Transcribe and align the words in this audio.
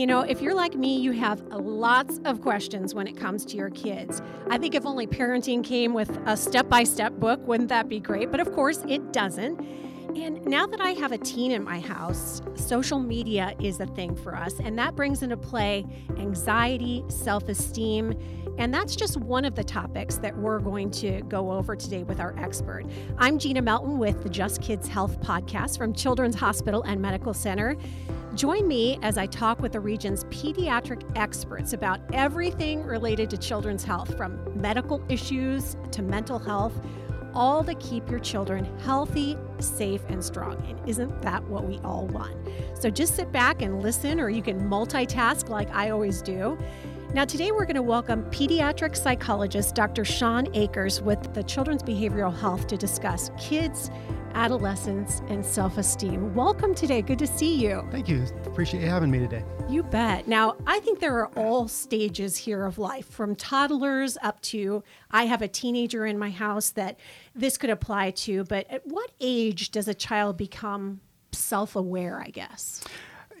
You 0.00 0.06
know, 0.06 0.20
if 0.20 0.40
you're 0.40 0.54
like 0.54 0.74
me, 0.74 0.98
you 0.98 1.12
have 1.12 1.42
lots 1.48 2.20
of 2.24 2.40
questions 2.40 2.94
when 2.94 3.06
it 3.06 3.18
comes 3.18 3.44
to 3.44 3.58
your 3.58 3.68
kids. 3.68 4.22
I 4.48 4.56
think 4.56 4.74
if 4.74 4.86
only 4.86 5.06
parenting 5.06 5.62
came 5.62 5.92
with 5.92 6.08
a 6.24 6.38
step 6.38 6.70
by 6.70 6.84
step 6.84 7.12
book, 7.20 7.46
wouldn't 7.46 7.68
that 7.68 7.86
be 7.86 8.00
great? 8.00 8.30
But 8.30 8.40
of 8.40 8.50
course, 8.54 8.82
it 8.88 9.12
doesn't. 9.12 9.60
And 10.16 10.42
now 10.46 10.66
that 10.66 10.80
I 10.80 10.92
have 10.92 11.12
a 11.12 11.18
teen 11.18 11.52
in 11.52 11.62
my 11.62 11.80
house, 11.80 12.40
social 12.54 12.98
media 12.98 13.54
is 13.60 13.78
a 13.78 13.86
thing 13.88 14.16
for 14.16 14.34
us, 14.34 14.58
and 14.58 14.78
that 14.78 14.96
brings 14.96 15.22
into 15.22 15.36
play 15.36 15.84
anxiety, 16.16 17.04
self 17.08 17.46
esteem, 17.50 18.14
and 18.56 18.72
that's 18.72 18.96
just 18.96 19.18
one 19.18 19.44
of 19.44 19.54
the 19.54 19.64
topics 19.64 20.16
that 20.16 20.34
we're 20.34 20.60
going 20.60 20.90
to 20.92 21.20
go 21.28 21.52
over 21.52 21.76
today 21.76 22.04
with 22.04 22.20
our 22.20 22.34
expert. 22.38 22.86
I'm 23.18 23.38
Gina 23.38 23.60
Melton 23.60 23.98
with 23.98 24.22
the 24.22 24.30
Just 24.30 24.62
Kids 24.62 24.88
Health 24.88 25.20
podcast 25.20 25.76
from 25.76 25.92
Children's 25.92 26.36
Hospital 26.36 26.82
and 26.84 27.02
Medical 27.02 27.34
Center. 27.34 27.76
Join 28.34 28.68
me 28.68 28.96
as 29.02 29.18
I 29.18 29.26
talk 29.26 29.60
with 29.60 29.72
the 29.72 29.80
region's 29.80 30.22
pediatric 30.24 31.02
experts 31.16 31.72
about 31.72 32.00
everything 32.12 32.84
related 32.84 33.28
to 33.30 33.36
children's 33.36 33.82
health, 33.82 34.16
from 34.16 34.38
medical 34.60 35.02
issues 35.08 35.76
to 35.90 36.02
mental 36.02 36.38
health 36.38 36.72
all 37.34 37.62
to 37.62 37.74
keep 37.74 38.08
your 38.10 38.18
children 38.18 38.64
healthy, 38.80 39.36
safe, 39.58 40.02
and 40.08 40.24
strong. 40.24 40.56
And 40.68 40.88
isn't 40.88 41.22
that 41.22 41.42
what 41.44 41.64
we 41.64 41.78
all 41.78 42.06
want? 42.08 42.36
So 42.74 42.90
just 42.90 43.16
sit 43.16 43.30
back 43.32 43.62
and 43.62 43.82
listen, 43.82 44.20
or 44.20 44.30
you 44.30 44.42
can 44.42 44.68
multitask 44.68 45.48
like 45.48 45.70
I 45.74 45.90
always 45.90 46.22
do. 46.22 46.58
Now, 47.12 47.24
today 47.24 47.50
we're 47.50 47.64
going 47.64 47.74
to 47.76 47.82
welcome 47.82 48.24
pediatric 48.30 48.96
psychologist 48.96 49.74
Dr. 49.74 50.04
Sean 50.04 50.46
Akers 50.54 51.00
with 51.02 51.34
the 51.34 51.42
Children's 51.42 51.82
Behavioral 51.82 52.36
Health 52.36 52.68
to 52.68 52.76
discuss 52.76 53.30
kids, 53.38 53.90
adolescence, 54.34 55.22
and 55.28 55.44
self 55.44 55.78
esteem. 55.78 56.34
Welcome 56.34 56.74
today. 56.74 57.02
Good 57.02 57.18
to 57.18 57.26
see 57.26 57.54
you. 57.54 57.86
Thank 57.90 58.08
you. 58.08 58.24
Appreciate 58.46 58.82
you 58.82 58.88
having 58.88 59.10
me 59.10 59.18
today. 59.18 59.44
You 59.68 59.82
bet. 59.82 60.28
Now, 60.28 60.56
I 60.66 60.80
think 60.80 61.00
there 61.00 61.14
are 61.18 61.30
all 61.36 61.68
stages 61.68 62.36
here 62.36 62.64
of 62.64 62.78
life, 62.78 63.06
from 63.06 63.36
toddlers 63.36 64.16
up 64.22 64.40
to 64.42 64.82
I 65.10 65.24
have 65.26 65.42
a 65.42 65.48
teenager 65.48 66.06
in 66.06 66.18
my 66.18 66.30
house 66.30 66.70
that 66.70 66.98
this 67.34 67.56
could 67.56 67.70
apply 67.70 68.12
to. 68.12 68.44
But 68.44 68.66
at 68.70 68.86
what 68.86 69.10
age 69.20 69.70
does 69.70 69.88
a 69.88 69.94
child 69.94 70.36
become 70.36 71.00
self 71.32 71.76
aware, 71.76 72.20
I 72.20 72.30
guess? 72.30 72.84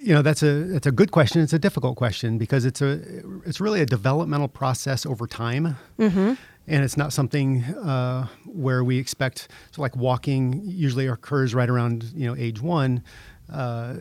you 0.00 0.14
know 0.14 0.22
that's 0.22 0.42
a 0.42 0.74
it's 0.74 0.86
a 0.86 0.92
good 0.92 1.10
question. 1.10 1.42
It's 1.42 1.52
a 1.52 1.58
difficult 1.58 1.96
question 1.96 2.38
because 2.38 2.64
it's 2.64 2.80
a 2.80 3.00
it's 3.44 3.60
really 3.60 3.80
a 3.80 3.86
developmental 3.86 4.48
process 4.48 5.04
over 5.04 5.26
time, 5.26 5.76
mm-hmm. 5.98 6.34
And 6.70 6.84
it's 6.84 6.96
not 6.96 7.12
something 7.12 7.64
uh, 7.64 8.28
where 8.46 8.84
we 8.84 8.98
expect. 8.98 9.48
So 9.72 9.82
like 9.82 9.96
walking 9.96 10.62
usually 10.64 11.06
occurs 11.08 11.54
right 11.54 11.68
around 11.68 12.04
you 12.14 12.26
know 12.26 12.36
age 12.36 12.62
one. 12.62 13.02
Uh, 13.52 13.96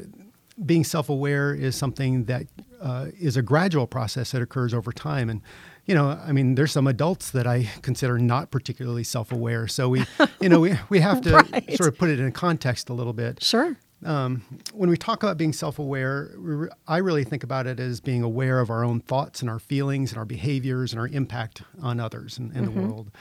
being 0.66 0.84
self-aware 0.84 1.54
is 1.54 1.76
something 1.76 2.26
that 2.26 2.46
uh, 2.82 3.08
is 3.20 3.38
a 3.38 3.42
gradual 3.42 3.88
process 3.88 4.32
that 4.32 4.42
occurs 4.42 4.74
over 4.74 4.92
time, 4.92 5.30
and 5.30 5.42
you 5.86 5.96
know, 5.96 6.20
I 6.24 6.32
mean, 6.32 6.54
there's 6.54 6.72
some 6.72 6.86
adults 6.86 7.32
that 7.32 7.48
I 7.48 7.68
consider 7.82 8.20
not 8.20 8.52
particularly 8.52 9.04
self-aware. 9.04 9.68
So 9.68 9.90
we, 9.90 10.06
you 10.40 10.50
know, 10.50 10.60
we 10.60 10.78
we 10.90 11.00
have 11.00 11.22
to 11.22 11.32
right. 11.52 11.78
sort 11.78 11.88
of 11.88 11.98
put 11.98 12.10
it 12.10 12.20
in 12.20 12.32
context 12.32 12.90
a 12.90 12.94
little 12.94 13.14
bit. 13.14 13.44
Sure 13.44 13.76
um, 14.06 14.44
when 14.74 14.90
we 14.90 14.98
talk 14.98 15.24
about 15.24 15.38
being 15.38 15.54
self 15.54 15.80
aware, 15.80 16.70
I 16.88 16.98
really 16.98 17.24
think 17.24 17.44
about 17.44 17.68
it 17.68 17.80
as 17.80 18.00
being 18.00 18.24
aware 18.24 18.60
of 18.60 18.70
our 18.70 18.84
own 18.84 19.02
thoughts 19.02 19.42
and 19.42 19.50
our 19.50 19.60
feelings 19.60 20.12
and 20.12 20.18
our 20.18 20.26
behaviors 20.26 20.94
and 20.94 21.00
our 21.00 21.08
impact 21.08 21.64
on 21.82 22.00
others 22.00 22.38
and, 22.38 22.52
and 22.54 22.68
mm-hmm. 22.68 22.80
the 22.80 22.88
world. 22.88 23.12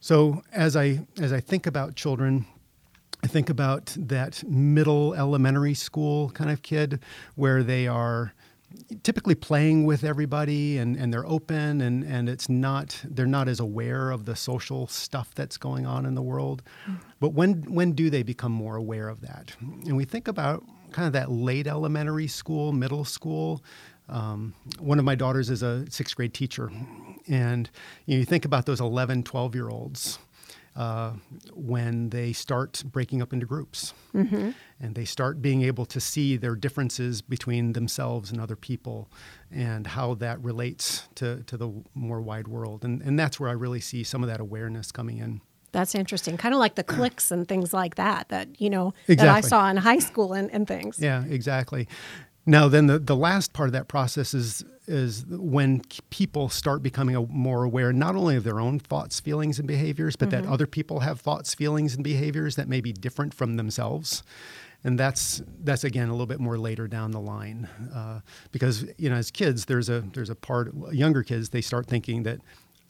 So 0.00 0.42
as 0.52 0.76
I 0.76 1.06
as 1.20 1.32
I 1.32 1.40
think 1.40 1.66
about 1.66 1.96
children, 1.96 2.46
I 3.22 3.26
think 3.26 3.50
about 3.50 3.94
that 3.98 4.44
middle 4.44 5.14
elementary 5.14 5.74
school 5.74 6.30
kind 6.30 6.50
of 6.50 6.62
kid 6.62 7.00
where 7.34 7.62
they 7.62 7.86
are 7.86 8.32
typically 9.02 9.34
playing 9.34 9.84
with 9.84 10.04
everybody 10.04 10.78
and, 10.78 10.96
and 10.96 11.12
they're 11.12 11.26
open 11.26 11.80
and, 11.80 12.04
and 12.04 12.28
it's 12.28 12.48
not 12.48 13.00
they're 13.04 13.26
not 13.26 13.48
as 13.48 13.60
aware 13.60 14.10
of 14.10 14.24
the 14.24 14.36
social 14.36 14.86
stuff 14.86 15.34
that's 15.34 15.56
going 15.56 15.86
on 15.86 16.06
in 16.06 16.14
the 16.14 16.22
world. 16.22 16.62
But 17.20 17.30
when 17.30 17.62
when 17.72 17.92
do 17.92 18.10
they 18.10 18.22
become 18.22 18.52
more 18.52 18.76
aware 18.76 19.08
of 19.08 19.20
that? 19.20 19.54
And 19.60 19.96
we 19.96 20.04
think 20.04 20.28
about 20.28 20.64
kind 20.92 21.06
of 21.06 21.12
that 21.12 21.30
late 21.30 21.66
elementary 21.66 22.26
school 22.26 22.72
middle 22.72 23.04
school. 23.04 23.62
Um, 24.08 24.54
one 24.78 24.98
of 24.98 25.04
my 25.04 25.16
daughters 25.16 25.50
is 25.50 25.62
a 25.62 25.84
sixth 25.90 26.14
grade 26.14 26.32
teacher. 26.32 26.70
And 27.28 27.68
you, 28.06 28.14
know, 28.14 28.18
you 28.20 28.24
think 28.24 28.44
about 28.44 28.66
those 28.66 28.80
11 28.80 29.24
12 29.24 29.54
year 29.54 29.68
olds 29.68 30.18
uh, 30.76 31.12
when 31.54 32.10
they 32.10 32.32
start 32.32 32.82
breaking 32.84 33.22
up 33.22 33.32
into 33.32 33.46
groups 33.46 33.94
mm-hmm. 34.14 34.50
and 34.78 34.94
they 34.94 35.06
start 35.06 35.40
being 35.40 35.62
able 35.62 35.86
to 35.86 35.98
see 36.00 36.36
their 36.36 36.54
differences 36.54 37.22
between 37.22 37.72
themselves 37.72 38.30
and 38.30 38.40
other 38.40 38.56
people 38.56 39.08
and 39.50 39.86
how 39.86 40.14
that 40.14 40.38
relates 40.42 41.08
to, 41.14 41.42
to 41.44 41.56
the 41.56 41.72
more 41.94 42.20
wide 42.20 42.46
world. 42.46 42.84
And, 42.84 43.00
and 43.00 43.18
that's 43.18 43.40
where 43.40 43.48
I 43.48 43.54
really 43.54 43.80
see 43.80 44.04
some 44.04 44.22
of 44.22 44.28
that 44.28 44.40
awareness 44.40 44.92
coming 44.92 45.18
in. 45.18 45.40
That's 45.72 45.94
interesting. 45.94 46.36
Kind 46.36 46.54
of 46.54 46.58
like 46.58 46.74
the 46.74 46.84
cliques 46.84 47.30
and 47.30 47.48
things 47.48 47.72
like 47.72 47.94
that, 47.96 48.28
that, 48.28 48.60
you 48.60 48.70
know, 48.70 48.92
exactly. 49.08 49.16
that 49.16 49.28
I 49.28 49.40
saw 49.40 49.68
in 49.70 49.76
high 49.78 49.98
school 49.98 50.32
and, 50.34 50.50
and 50.50 50.68
things. 50.68 50.98
Yeah, 50.98 51.24
exactly. 51.24 51.88
Now, 52.46 52.68
then 52.68 52.86
the, 52.86 52.98
the 53.00 53.16
last 53.16 53.52
part 53.52 53.68
of 53.68 53.72
that 53.72 53.88
process 53.88 54.32
is 54.32 54.64
is 54.88 55.26
when 55.26 55.82
people 56.10 56.48
start 56.48 56.80
becoming 56.80 57.26
more 57.28 57.64
aware 57.64 57.92
not 57.92 58.14
only 58.14 58.36
of 58.36 58.44
their 58.44 58.60
own 58.60 58.78
thoughts, 58.78 59.18
feelings, 59.18 59.58
and 59.58 59.66
behaviors, 59.66 60.14
but 60.14 60.28
mm-hmm. 60.28 60.44
that 60.44 60.48
other 60.48 60.68
people 60.68 61.00
have 61.00 61.20
thoughts, 61.20 61.54
feelings, 61.54 61.96
and 61.96 62.04
behaviors 62.04 62.54
that 62.54 62.68
may 62.68 62.80
be 62.80 62.92
different 62.92 63.34
from 63.34 63.56
themselves. 63.56 64.22
And 64.84 64.96
that's 64.96 65.42
that's 65.64 65.82
again 65.82 66.08
a 66.08 66.12
little 66.12 66.26
bit 66.26 66.38
more 66.38 66.56
later 66.56 66.86
down 66.86 67.10
the 67.10 67.20
line, 67.20 67.68
uh, 67.92 68.20
because 68.52 68.84
you 68.96 69.10
know 69.10 69.16
as 69.16 69.32
kids 69.32 69.64
there's 69.64 69.88
a 69.88 70.04
there's 70.12 70.30
a 70.30 70.36
part 70.36 70.72
younger 70.92 71.24
kids 71.24 71.48
they 71.48 71.62
start 71.62 71.86
thinking 71.86 72.22
that 72.22 72.38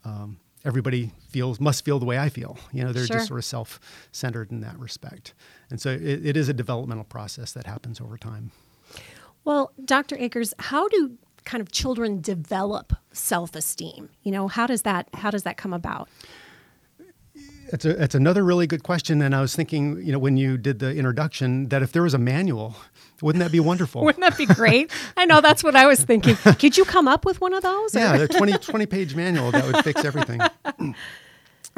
um, 0.05 0.39
everybody 0.67 1.13
feels 1.31 1.59
must 1.61 1.85
feel 1.85 1.99
the 1.99 2.05
way 2.05 2.19
I 2.19 2.29
feel. 2.29 2.59
You 2.73 2.85
know, 2.85 2.93
they're 2.93 3.07
sure. 3.07 3.17
just 3.17 3.29
sort 3.29 3.39
of 3.39 3.45
self-centered 3.47 4.51
in 4.51 4.61
that 4.61 4.79
respect. 4.79 5.33
And 5.71 5.81
so 5.81 5.91
it, 5.91 6.27
it 6.27 6.37
is 6.37 6.51
a 6.51 6.53
developmental 6.53 7.05
process 7.05 7.53
that 7.53 7.67
happens 7.67 8.01
over 8.01 8.19
time. 8.19 8.51
Well, 9.47 9.71
Dr. 9.85 10.17
Akers, 10.19 10.53
how 10.59 10.89
do 10.89 11.17
kind 11.45 11.61
of 11.61 11.71
children 11.71 12.21
develop 12.21 12.93
self-esteem? 13.13 14.11
You 14.25 14.33
know, 14.33 14.49
how 14.49 14.67
does 14.67 14.83
that 14.83 15.09
how 15.15 15.31
does 15.31 15.45
that 15.45 15.57
come 15.57 15.73
about? 15.73 16.09
It's 17.73 17.85
a, 17.85 18.03
it's 18.03 18.15
another 18.15 18.45
really 18.45 18.67
good 18.67 18.83
question. 18.83 19.23
And 19.23 19.35
I 19.35 19.41
was 19.41 19.55
thinking, 19.55 20.05
you 20.05 20.11
know, 20.11 20.19
when 20.19 20.37
you 20.37 20.57
did 20.59 20.81
the 20.81 20.95
introduction, 20.95 21.69
that 21.69 21.81
if 21.81 21.93
there 21.93 22.03
was 22.03 22.15
a 22.15 22.19
manual, 22.19 22.75
wouldn't 23.23 23.43
that 23.43 23.53
be 23.53 23.61
wonderful? 23.61 24.05
wouldn't 24.05 24.23
that 24.23 24.37
be 24.37 24.47
great? 24.47 24.91
I 25.17 25.25
know 25.27 25.41
that's 25.41 25.63
what 25.63 25.77
I 25.77 25.87
was 25.87 26.03
thinking. 26.03 26.37
Could 26.37 26.77
you 26.77 26.85
come 26.85 27.07
up 27.07 27.25
with 27.25 27.41
one 27.41 27.55
of 27.55 27.63
those? 27.63 27.95
Yeah, 27.95 28.17
a 28.17 28.29
20, 28.29 28.59
20 28.59 28.87
page 28.87 29.15
manual 29.15 29.53
that 29.53 29.65
would 29.65 29.85
fix 29.85 30.05
everything. 30.05 30.41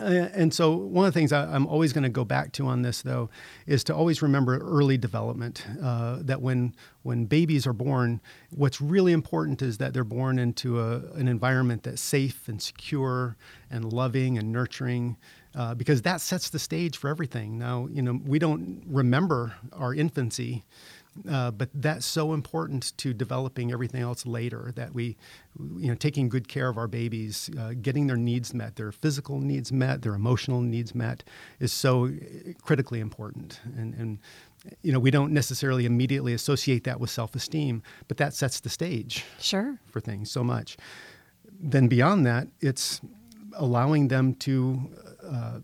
And 0.01 0.55
so, 0.55 0.77
one 0.77 1.07
of 1.07 1.13
the 1.13 1.19
things 1.19 1.33
I, 1.33 1.55
am 1.55 1.67
always 1.67 1.93
going 1.93 2.05
to 2.05 2.09
go 2.09 2.25
back 2.25 2.53
to 2.53 2.67
on 2.67 2.83
this, 2.83 3.03
though, 3.03 3.31
is 3.67 3.83
to 3.85 3.95
always 3.95 4.23
remember 4.23 4.59
early 4.59 4.97
development. 4.97 5.67
Uh, 5.83 6.19
that 6.21 6.41
when 6.41 6.75
when 7.03 7.25
babies 7.25 7.67
are 7.67 7.73
born, 7.73 8.21
what's 8.51 8.81
really 8.81 9.13
important 9.13 9.61
is 9.61 9.79
that 9.79 9.95
they're 9.95 10.05
born 10.05 10.39
into 10.39 10.81
a, 10.81 10.99
an 11.15 11.27
environment 11.27 11.83
that's 11.83 12.03
safe 12.03 12.49
and 12.49 12.63
secure 12.63 13.37
and 13.71 13.93
loving 13.93 14.39
and 14.39 14.53
nurturing, 14.53 15.17
uh, 15.55 15.75
because 15.75 16.03
that 16.03 16.21
sets 16.21 16.49
the 16.51 16.59
stage 16.59 16.97
for 16.97 17.09
everything. 17.09 17.59
Now, 17.59 17.89
you 17.91 18.03
know, 18.03 18.21
we 18.25 18.39
don't 18.39 18.85
remember 18.87 19.55
our 19.73 19.93
infancy. 19.95 20.65
Uh, 21.29 21.51
but 21.51 21.69
that's 21.75 22.07
so 22.07 22.33
important 22.33 22.97
to 22.97 23.13
developing 23.13 23.73
everything 23.73 24.03
else 24.03 24.25
later 24.25 24.73
that 24.77 24.95
we, 24.95 25.17
you 25.77 25.89
know, 25.89 25.95
taking 25.95 26.29
good 26.29 26.47
care 26.49 26.69
of 26.69 26.79
our 26.79 26.87
babies, 26.87 27.51
uh, 27.59 27.73
getting 27.81 28.07
their 28.07 28.17
needs 28.17 28.55
met, 28.55 28.77
their 28.77 28.93
physical 28.93 29.41
needs 29.41 29.73
met, 29.73 30.03
their 30.03 30.15
emotional 30.15 30.61
needs 30.61 30.95
met 30.95 31.25
is 31.59 31.73
so 31.73 32.07
uh, 32.07 32.11
critically 32.63 33.01
important. 33.01 33.61
And, 33.77 33.95
and 33.95 34.19
you 34.83 34.93
know, 34.93 34.99
we 34.99 35.11
don't 35.11 35.33
necessarily 35.33 35.87
immediately 35.87 36.35
associate 36.35 36.85
that 36.85 37.01
with 37.01 37.11
self 37.11 37.35
esteem, 37.35 37.83
but 38.07 38.17
that 38.19 38.35
sets 38.35 38.61
the 38.61 38.69
stage 38.69 39.25
sure. 39.41 39.79
for 39.87 40.01
things 40.01 40.31
so 40.31 40.45
much. 40.45 40.77
Then 41.61 41.89
beyond 41.89 42.27
that, 42.27 42.49
it's 42.61 43.01
allowing 43.55 44.09
them 44.09 44.35
to 44.35 44.91
uh, 45.25 45.61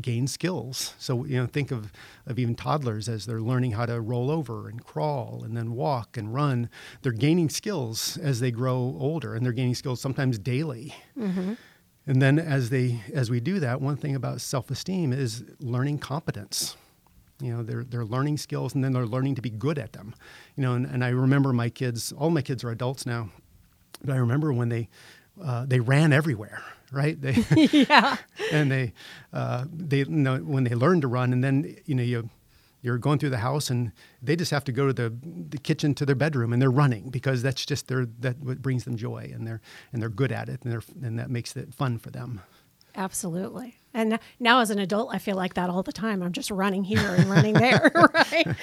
gain 0.00 0.26
skills. 0.26 0.94
So 0.98 1.24
you 1.24 1.36
know, 1.36 1.46
think 1.46 1.70
of 1.70 1.92
of 2.26 2.38
even 2.38 2.54
toddlers 2.54 3.08
as 3.08 3.26
they're 3.26 3.40
learning 3.40 3.72
how 3.72 3.86
to 3.86 4.00
roll 4.00 4.30
over 4.30 4.68
and 4.68 4.84
crawl 4.84 5.42
and 5.44 5.56
then 5.56 5.72
walk 5.72 6.16
and 6.16 6.32
run. 6.32 6.68
They're 7.02 7.12
gaining 7.12 7.48
skills 7.48 8.16
as 8.18 8.40
they 8.40 8.50
grow 8.50 8.96
older, 8.98 9.34
and 9.34 9.44
they're 9.44 9.52
gaining 9.52 9.74
skills 9.74 10.00
sometimes 10.00 10.38
daily. 10.38 10.94
Mm-hmm. 11.18 11.54
And 12.06 12.20
then 12.20 12.38
as 12.38 12.70
they 12.70 13.00
as 13.12 13.30
we 13.30 13.40
do 13.40 13.60
that, 13.60 13.80
one 13.80 13.96
thing 13.96 14.14
about 14.14 14.40
self 14.40 14.70
esteem 14.70 15.12
is 15.12 15.44
learning 15.60 15.98
competence. 15.98 16.76
You 17.40 17.52
know, 17.52 17.62
they're 17.62 17.84
they're 17.84 18.04
learning 18.04 18.38
skills, 18.38 18.74
and 18.74 18.84
then 18.84 18.92
they're 18.92 19.06
learning 19.06 19.34
to 19.36 19.42
be 19.42 19.50
good 19.50 19.78
at 19.78 19.92
them. 19.92 20.14
You 20.56 20.62
know, 20.62 20.74
and, 20.74 20.86
and 20.86 21.04
I 21.04 21.08
remember 21.08 21.52
my 21.52 21.68
kids. 21.68 22.12
All 22.12 22.30
my 22.30 22.42
kids 22.42 22.62
are 22.64 22.70
adults 22.70 23.06
now, 23.06 23.30
but 24.02 24.14
I 24.14 24.18
remember 24.18 24.52
when 24.52 24.68
they 24.68 24.88
uh, 25.42 25.64
they 25.66 25.80
ran 25.80 26.12
everywhere 26.12 26.62
right? 26.94 27.20
They 27.20 27.44
yeah, 27.88 28.16
and 28.52 28.70
they 28.70 28.92
uh, 29.32 29.64
they 29.72 29.98
you 29.98 30.06
know 30.06 30.38
when 30.38 30.64
they 30.64 30.74
learn 30.74 31.00
to 31.00 31.08
run, 31.08 31.32
and 31.32 31.42
then 31.42 31.76
you 31.84 31.94
know 31.94 32.02
you 32.02 32.30
you're 32.84 32.98
going 32.98 33.18
through 33.18 33.30
the 33.30 33.38
house 33.38 33.70
and 33.70 33.92
they 34.20 34.36
just 34.36 34.50
have 34.50 34.62
to 34.62 34.70
go 34.70 34.86
to 34.86 34.92
the, 34.92 35.10
the 35.48 35.56
kitchen 35.56 35.94
to 35.94 36.04
their 36.04 36.14
bedroom 36.14 36.52
and 36.52 36.60
they're 36.60 36.70
running 36.70 37.08
because 37.08 37.40
that's 37.40 37.64
just 37.64 37.88
their 37.88 38.04
that 38.20 38.38
what 38.40 38.60
brings 38.60 38.84
them 38.84 38.94
joy 38.94 39.30
and 39.32 39.46
they're 39.46 39.62
and 39.92 40.02
they're 40.02 40.10
good 40.10 40.30
at 40.30 40.50
it 40.50 40.62
and 40.62 40.70
they're 40.70 40.82
and 41.02 41.18
that 41.18 41.30
makes 41.30 41.56
it 41.56 41.72
fun 41.72 41.98
for 41.98 42.10
them. 42.10 42.42
Absolutely. 42.94 43.76
And 43.92 44.18
now, 44.38 44.60
as 44.60 44.70
an 44.70 44.78
adult, 44.78 45.12
I 45.12 45.18
feel 45.18 45.36
like 45.36 45.54
that 45.54 45.70
all 45.70 45.82
the 45.82 45.92
time. 45.92 46.22
I'm 46.22 46.32
just 46.32 46.50
running 46.50 46.84
here 46.84 47.14
and 47.14 47.26
running 47.26 47.54
there, 47.54 47.90
right? 48.14 48.46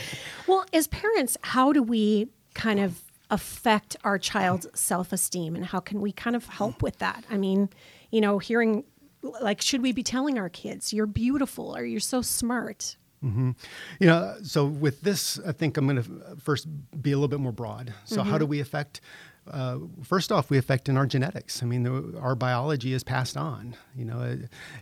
Well, 0.47 0.65
as 0.73 0.87
parents, 0.87 1.37
how 1.41 1.71
do 1.71 1.81
we 1.81 2.27
kind 2.53 2.79
of 2.79 3.01
affect 3.31 3.95
our 4.03 4.19
child's 4.19 4.67
self 4.79 5.11
esteem 5.11 5.55
and 5.55 5.65
how 5.65 5.79
can 5.79 6.01
we 6.01 6.11
kind 6.11 6.35
of 6.35 6.45
help 6.45 6.83
with 6.83 6.99
that? 6.99 7.23
I 7.29 7.37
mean, 7.37 7.69
you 8.11 8.21
know, 8.21 8.37
hearing 8.37 8.83
like, 9.23 9.61
should 9.61 9.81
we 9.81 9.91
be 9.91 10.03
telling 10.03 10.37
our 10.37 10.49
kids, 10.49 10.93
you're 10.93 11.07
beautiful 11.07 11.75
or 11.75 11.85
you're 11.85 11.99
so 11.99 12.21
smart? 12.21 12.97
Mm-hmm. 13.23 13.51
You 13.99 14.07
know, 14.07 14.35
so 14.43 14.65
with 14.65 15.01
this, 15.01 15.39
I 15.45 15.51
think 15.51 15.77
I'm 15.77 15.87
going 15.87 16.03
to 16.03 16.35
first 16.41 16.67
be 17.01 17.11
a 17.11 17.15
little 17.15 17.27
bit 17.27 17.39
more 17.39 17.51
broad. 17.51 17.93
So, 18.05 18.17
mm-hmm. 18.17 18.29
how 18.29 18.37
do 18.39 18.47
we 18.47 18.59
affect 18.59 19.01
uh, 19.49 19.79
first 20.03 20.31
off, 20.31 20.49
we 20.49 20.57
affect 20.57 20.87
in 20.87 20.97
our 20.97 21.07
genetics. 21.07 21.63
I 21.63 21.65
mean, 21.65 21.83
the, 21.83 22.19
our 22.19 22.35
biology 22.35 22.93
is 22.93 23.03
passed 23.03 23.35
on. 23.35 23.75
You 23.95 24.05
know, 24.05 24.19
uh, 24.19 24.35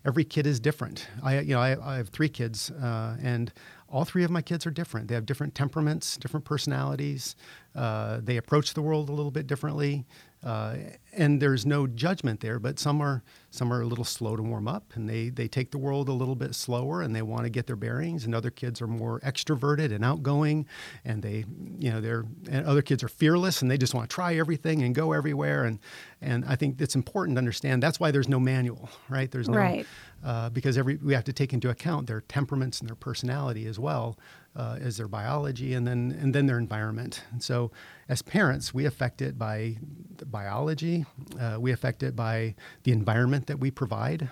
every 0.06 0.23
kid 0.25 0.45
is 0.45 0.59
different. 0.59 1.07
I, 1.23 1.39
you 1.39 1.53
know, 1.53 1.61
I, 1.61 1.94
I 1.94 1.97
have 1.97 2.09
three 2.09 2.29
kids, 2.29 2.69
uh, 2.71 3.15
and 3.21 3.53
all 3.88 4.03
three 4.03 4.23
of 4.23 4.31
my 4.31 4.41
kids 4.41 4.65
are 4.65 4.71
different. 4.71 5.07
They 5.07 5.15
have 5.15 5.25
different 5.25 5.56
temperaments, 5.56 6.17
different 6.17 6.45
personalities. 6.45 7.35
Uh, 7.73 8.19
they 8.21 8.38
approach 8.38 8.73
the 8.73 8.81
world 8.81 9.09
a 9.09 9.13
little 9.13 9.31
bit 9.31 9.47
differently. 9.47 10.06
Uh, 10.41 10.77
and 11.12 11.41
there's 11.41 11.65
no 11.65 11.86
judgment 11.86 12.39
there, 12.39 12.59
but 12.59 12.80
some 12.80 13.01
are 13.01 13.24
some 13.50 13.74
are 13.74 13.81
a 13.81 13.86
little 13.86 14.06
slow 14.06 14.38
to 14.38 14.44
warm 14.44 14.69
up, 14.69 14.94
and 14.95 15.09
they 15.09 15.27
they 15.27 15.50
take 15.50 15.71
the 15.71 15.77
world 15.77 16.07
a 16.07 16.13
little 16.13 16.36
bit 16.36 16.56
slower, 16.56 17.01
and 17.01 17.13
they 17.13 17.21
want 17.21 17.44
to 17.44 17.50
get 17.50 17.68
their 17.68 17.75
bearings. 17.75 18.24
And 18.24 18.33
other 18.33 18.50
kids 18.50 18.81
are 18.81 18.88
more 18.88 19.19
extroverted 19.19 19.94
and 19.94 20.06
outgoing, 20.06 20.65
and 21.03 21.21
they 21.21 21.44
you 21.77 21.91
know 21.91 22.00
they're 22.00 22.24
and 22.50 22.65
other 22.65 22.81
kids 22.81 23.03
are 23.03 23.09
fearless, 23.09 23.62
and 23.62 23.69
they 23.69 23.77
just 23.77 23.94
want 23.94 24.09
to 24.09 24.13
try 24.13 24.36
everything 24.36 24.81
and 24.81 24.95
go 24.95 25.12
everywhere. 25.12 25.65
And 25.65 25.80
and 26.21 26.45
I 26.45 26.56
think 26.56 26.80
it's 26.80 26.95
important 26.95 27.35
to 27.35 27.39
understand 27.39 27.83
that's 27.83 28.00
why 28.00 28.12
there's 28.12 28.30
no 28.30 28.39
manual, 28.39 28.89
right? 29.09 29.30
There's 29.30 29.50
no 29.50 29.57
right. 29.57 29.85
Uh, 30.24 30.50
because 30.50 30.77
every 30.77 30.95
we 30.97 31.13
have 31.13 31.25
to 31.25 31.33
take 31.33 31.53
into 31.53 31.69
account 31.69 32.07
their 32.07 32.21
temperaments 32.21 32.80
and 32.80 32.88
their 32.88 32.95
personality 32.95 33.65
as 33.65 33.77
well 33.77 34.18
uh, 34.59 34.75
as 34.81 34.97
their 34.97 35.07
biology 35.07 35.73
and 35.73 35.88
then 35.88 36.17
and 36.21 36.35
then 36.35 36.45
their 36.45 36.57
environment. 36.57 37.23
And 37.31 37.41
so, 37.41 37.71
as 38.09 38.21
parents, 38.21 38.73
we 38.73 38.85
affect 38.85 39.21
it 39.21 39.39
by 39.39 39.77
the 40.17 40.25
biology. 40.25 41.06
Uh, 41.39 41.57
we 41.59 41.71
affect 41.71 42.03
it 42.03 42.13
by 42.13 42.56
the 42.83 42.91
environment 42.91 43.47
that 43.47 43.59
we 43.59 43.71
provide. 43.71 44.29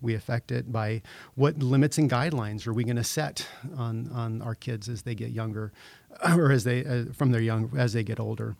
We 0.00 0.14
affect 0.14 0.50
it 0.50 0.72
by 0.72 1.02
what 1.34 1.58
limits 1.58 1.98
and 1.98 2.10
guidelines 2.10 2.66
are 2.66 2.72
we 2.72 2.84
going 2.84 2.96
to 2.96 3.04
set 3.04 3.46
on 3.76 4.10
on 4.12 4.40
our 4.40 4.54
kids 4.54 4.88
as 4.88 5.02
they 5.02 5.14
get 5.14 5.30
younger, 5.30 5.72
or 6.36 6.50
as 6.50 6.64
they 6.64 6.84
uh, 6.84 7.12
from 7.12 7.30
their 7.30 7.42
young 7.42 7.70
as 7.76 7.92
they 7.92 8.02
get 8.02 8.18
older. 8.18 8.56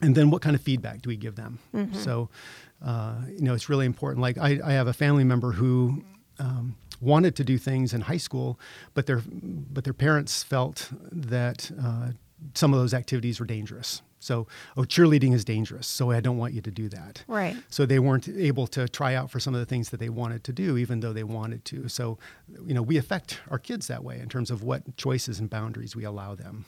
And 0.00 0.14
then, 0.14 0.30
what 0.30 0.42
kind 0.42 0.54
of 0.54 0.62
feedback 0.62 1.02
do 1.02 1.08
we 1.08 1.16
give 1.16 1.34
them? 1.34 1.58
Mm-hmm. 1.74 1.96
So, 1.96 2.28
uh, 2.84 3.16
you 3.28 3.42
know, 3.42 3.54
it's 3.54 3.68
really 3.68 3.86
important. 3.86 4.22
Like 4.22 4.38
I, 4.38 4.60
I 4.64 4.72
have 4.74 4.86
a 4.86 4.92
family 4.92 5.24
member 5.24 5.52
who. 5.52 6.04
Um, 6.40 6.76
wanted 7.00 7.36
to 7.36 7.44
do 7.44 7.58
things 7.58 7.92
in 7.94 8.02
high 8.02 8.16
school, 8.18 8.58
but 8.94 9.06
their 9.06 9.22
but 9.26 9.84
their 9.84 9.92
parents 9.92 10.42
felt 10.42 10.90
that 11.12 11.70
uh, 11.82 12.10
some 12.54 12.72
of 12.72 12.80
those 12.80 12.94
activities 12.94 13.40
were 13.40 13.46
dangerous. 13.46 14.02
So, 14.20 14.48
oh, 14.76 14.82
cheerleading 14.82 15.32
is 15.32 15.44
dangerous, 15.44 15.86
so 15.86 16.10
I 16.10 16.20
don't 16.20 16.38
want 16.38 16.52
you 16.52 16.60
to 16.62 16.70
do 16.70 16.88
that. 16.88 17.22
Right. 17.28 17.56
So 17.68 17.86
they 17.86 18.00
weren't 18.00 18.28
able 18.28 18.66
to 18.68 18.88
try 18.88 19.14
out 19.14 19.30
for 19.30 19.38
some 19.38 19.54
of 19.54 19.60
the 19.60 19.66
things 19.66 19.90
that 19.90 20.00
they 20.00 20.08
wanted 20.08 20.42
to 20.44 20.52
do, 20.52 20.76
even 20.76 21.00
though 21.00 21.12
they 21.12 21.22
wanted 21.22 21.64
to. 21.66 21.88
So, 21.88 22.18
you 22.66 22.74
know, 22.74 22.82
we 22.82 22.96
affect 22.96 23.40
our 23.48 23.58
kids 23.58 23.86
that 23.86 24.02
way 24.02 24.18
in 24.18 24.28
terms 24.28 24.50
of 24.50 24.62
what 24.62 24.96
choices 24.96 25.38
and 25.38 25.48
boundaries 25.48 25.94
we 25.94 26.04
allow 26.04 26.34
them. 26.34 26.64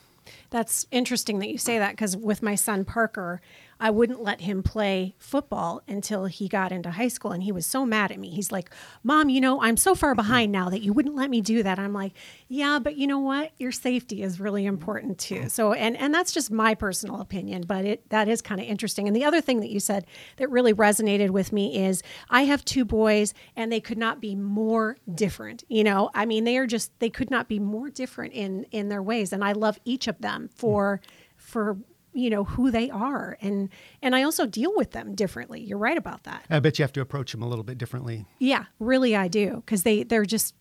That's 0.50 0.86
interesting 0.92 1.40
that 1.40 1.48
you 1.48 1.58
say 1.58 1.78
that 1.78 1.92
because 1.92 2.16
with 2.16 2.42
my 2.42 2.54
son 2.54 2.84
Parker, 2.84 3.40
I 3.80 3.90
wouldn't 3.90 4.22
let 4.22 4.42
him 4.42 4.62
play 4.62 5.14
football 5.18 5.82
until 5.88 6.26
he 6.26 6.48
got 6.48 6.70
into 6.70 6.90
high 6.90 7.08
school. 7.08 7.32
And 7.32 7.42
he 7.42 7.50
was 7.50 7.64
so 7.64 7.86
mad 7.86 8.12
at 8.12 8.18
me. 8.18 8.28
He's 8.28 8.52
like, 8.52 8.70
Mom, 9.02 9.30
you 9.30 9.40
know, 9.40 9.62
I'm 9.62 9.78
so 9.78 9.94
far 9.94 10.14
behind 10.14 10.52
now 10.52 10.68
that 10.68 10.82
you 10.82 10.92
wouldn't 10.92 11.16
let 11.16 11.30
me 11.30 11.40
do 11.40 11.62
that. 11.62 11.78
I'm 11.78 11.94
like, 11.94 12.12
Yeah, 12.48 12.78
but 12.78 12.96
you 12.96 13.06
know 13.06 13.18
what? 13.18 13.52
Your 13.58 13.72
safety 13.72 14.22
is 14.22 14.38
really 14.38 14.66
important 14.66 15.18
too. 15.18 15.40
Mm. 15.40 15.50
So, 15.50 15.72
and, 15.72 15.96
and 15.96 16.12
that's 16.12 16.32
just 16.32 16.50
my 16.50 16.74
personal 16.74 17.20
opinion, 17.20 17.62
but 17.66 17.86
it, 17.86 18.08
that 18.10 18.28
is 18.28 18.42
kind 18.42 18.60
of 18.60 18.66
interesting. 18.66 19.06
And 19.06 19.16
the 19.16 19.24
other 19.24 19.40
thing 19.40 19.60
that 19.60 19.70
you 19.70 19.80
said 19.80 20.04
that 20.36 20.50
really 20.50 20.74
resonated 20.74 21.30
with 21.30 21.50
me 21.50 21.82
is 21.82 22.02
I 22.28 22.42
have 22.42 22.64
two 22.64 22.84
boys 22.84 23.32
and 23.56 23.72
they 23.72 23.80
could 23.80 23.98
not 23.98 24.20
be 24.20 24.34
more 24.34 24.98
different. 25.14 25.64
You 25.68 25.84
know, 25.84 26.10
I 26.14 26.26
mean, 26.26 26.44
they 26.44 26.58
are 26.58 26.66
just, 26.66 26.98
they 26.98 27.10
could 27.10 27.30
not 27.30 27.48
be 27.48 27.58
more 27.58 27.88
different 27.88 28.34
in, 28.34 28.64
in 28.70 28.90
their 28.90 29.02
ways. 29.02 29.32
And 29.32 29.42
I 29.42 29.52
love 29.52 29.78
each 29.86 30.06
of 30.06 30.20
them 30.20 30.48
mm. 30.52 30.58
for, 30.58 31.00
for 31.36 31.78
you 32.12 32.30
know 32.30 32.44
who 32.44 32.70
they 32.70 32.90
are. 32.90 33.36
And 33.40 33.68
and 34.02 34.14
i 34.14 34.22
also 34.22 34.46
deal 34.46 34.72
with 34.76 34.92
them 34.92 35.14
differently. 35.14 35.60
You're 35.60 35.78
right 35.78 35.98
about 35.98 36.24
that. 36.24 36.44
I 36.50 36.60
bet 36.60 36.78
you 36.78 36.82
have 36.82 36.92
to 36.94 37.00
approach 37.00 37.32
them 37.32 37.42
a 37.42 37.48
little 37.48 37.64
bit 37.64 37.78
differently. 37.78 38.26
Yeah 38.38 38.64
really 38.78 39.14
i 39.16 39.28
do 39.28 39.56
because 39.64 39.82
they 39.82 40.02
they're 40.02 40.24
just 40.24 40.54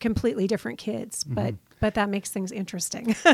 completely 0.00 0.46
different 0.46 0.78
kids 0.78 1.24
mm-hmm. 1.24 1.34
but 1.34 1.54
but 1.80 1.94
that 1.94 2.08
makes 2.08 2.30
things 2.30 2.52
interesting. 2.52 3.14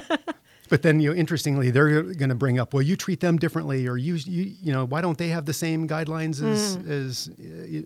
But 0.71 0.83
then 0.83 1.01
you 1.01 1.11
know 1.11 1.17
interestingly 1.17 1.71
they're 1.71 2.03
going 2.03 2.29
to 2.29 2.35
bring 2.37 2.61
up 2.61 2.73
well 2.73 2.81
you 2.81 2.97
treat 2.97 3.19
them 3.19 3.39
differently 3.39 3.89
or 3.89 3.97
you 3.97 4.15
you 4.15 4.55
you 4.63 4.73
know 4.73 4.87
why 4.87 5.01
don't 5.01 5.19
they 5.19 5.29
have 5.29 5.45
the 5.45 5.53
same 5.53 5.87
guidelines 5.89 6.41
as 6.41 6.77
mm. 6.77 6.89
as 6.89 7.29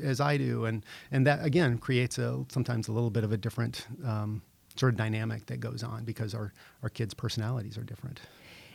as 0.02 0.20
i 0.20 0.37
do? 0.37 0.66
And 0.66 0.84
and 1.10 1.26
that 1.26 1.42
again 1.42 1.78
creates 1.78 2.19
a 2.19 2.44
sometimes 2.52 2.88
a 2.88 2.92
little 2.92 3.08
bit 3.08 3.25
of 3.25 3.32
a 3.32 3.38
different 3.38 3.87
um, 4.04 4.42
sort 4.76 4.92
of 4.92 4.98
dynamic 4.98 5.46
that 5.46 5.60
goes 5.60 5.82
on 5.82 6.04
because 6.04 6.34
our 6.34 6.52
our 6.82 6.90
kids 6.90 7.14
personalities 7.14 7.78
are 7.78 7.84
different 7.84 8.20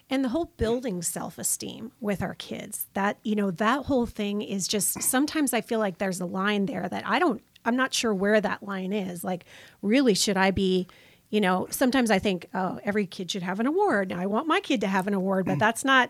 and 0.09 0.23
the 0.23 0.29
whole 0.29 0.45
building 0.57 1.01
self-esteem 1.01 1.91
with 1.99 2.21
our 2.21 2.35
kids 2.35 2.87
that 2.93 3.17
you 3.23 3.35
know 3.35 3.51
that 3.51 3.85
whole 3.85 4.05
thing 4.05 4.41
is 4.41 4.67
just 4.67 5.01
sometimes 5.01 5.53
i 5.53 5.61
feel 5.61 5.79
like 5.79 5.97
there's 5.97 6.19
a 6.19 6.25
line 6.25 6.65
there 6.65 6.87
that 6.89 7.03
i 7.05 7.19
don't 7.19 7.41
i'm 7.65 7.75
not 7.75 7.93
sure 7.93 8.13
where 8.13 8.41
that 8.41 8.63
line 8.63 8.93
is 8.93 9.23
like 9.23 9.45
really 9.81 10.13
should 10.13 10.37
i 10.37 10.51
be 10.51 10.87
you 11.29 11.41
know 11.41 11.67
sometimes 11.69 12.11
i 12.11 12.19
think 12.19 12.47
oh 12.53 12.79
every 12.83 13.05
kid 13.05 13.29
should 13.31 13.43
have 13.43 13.59
an 13.59 13.67
award 13.67 14.11
i 14.11 14.25
want 14.25 14.47
my 14.47 14.59
kid 14.59 14.81
to 14.81 14.87
have 14.87 15.07
an 15.07 15.13
award 15.13 15.45
but 15.45 15.59
that's 15.59 15.85
not 15.85 16.09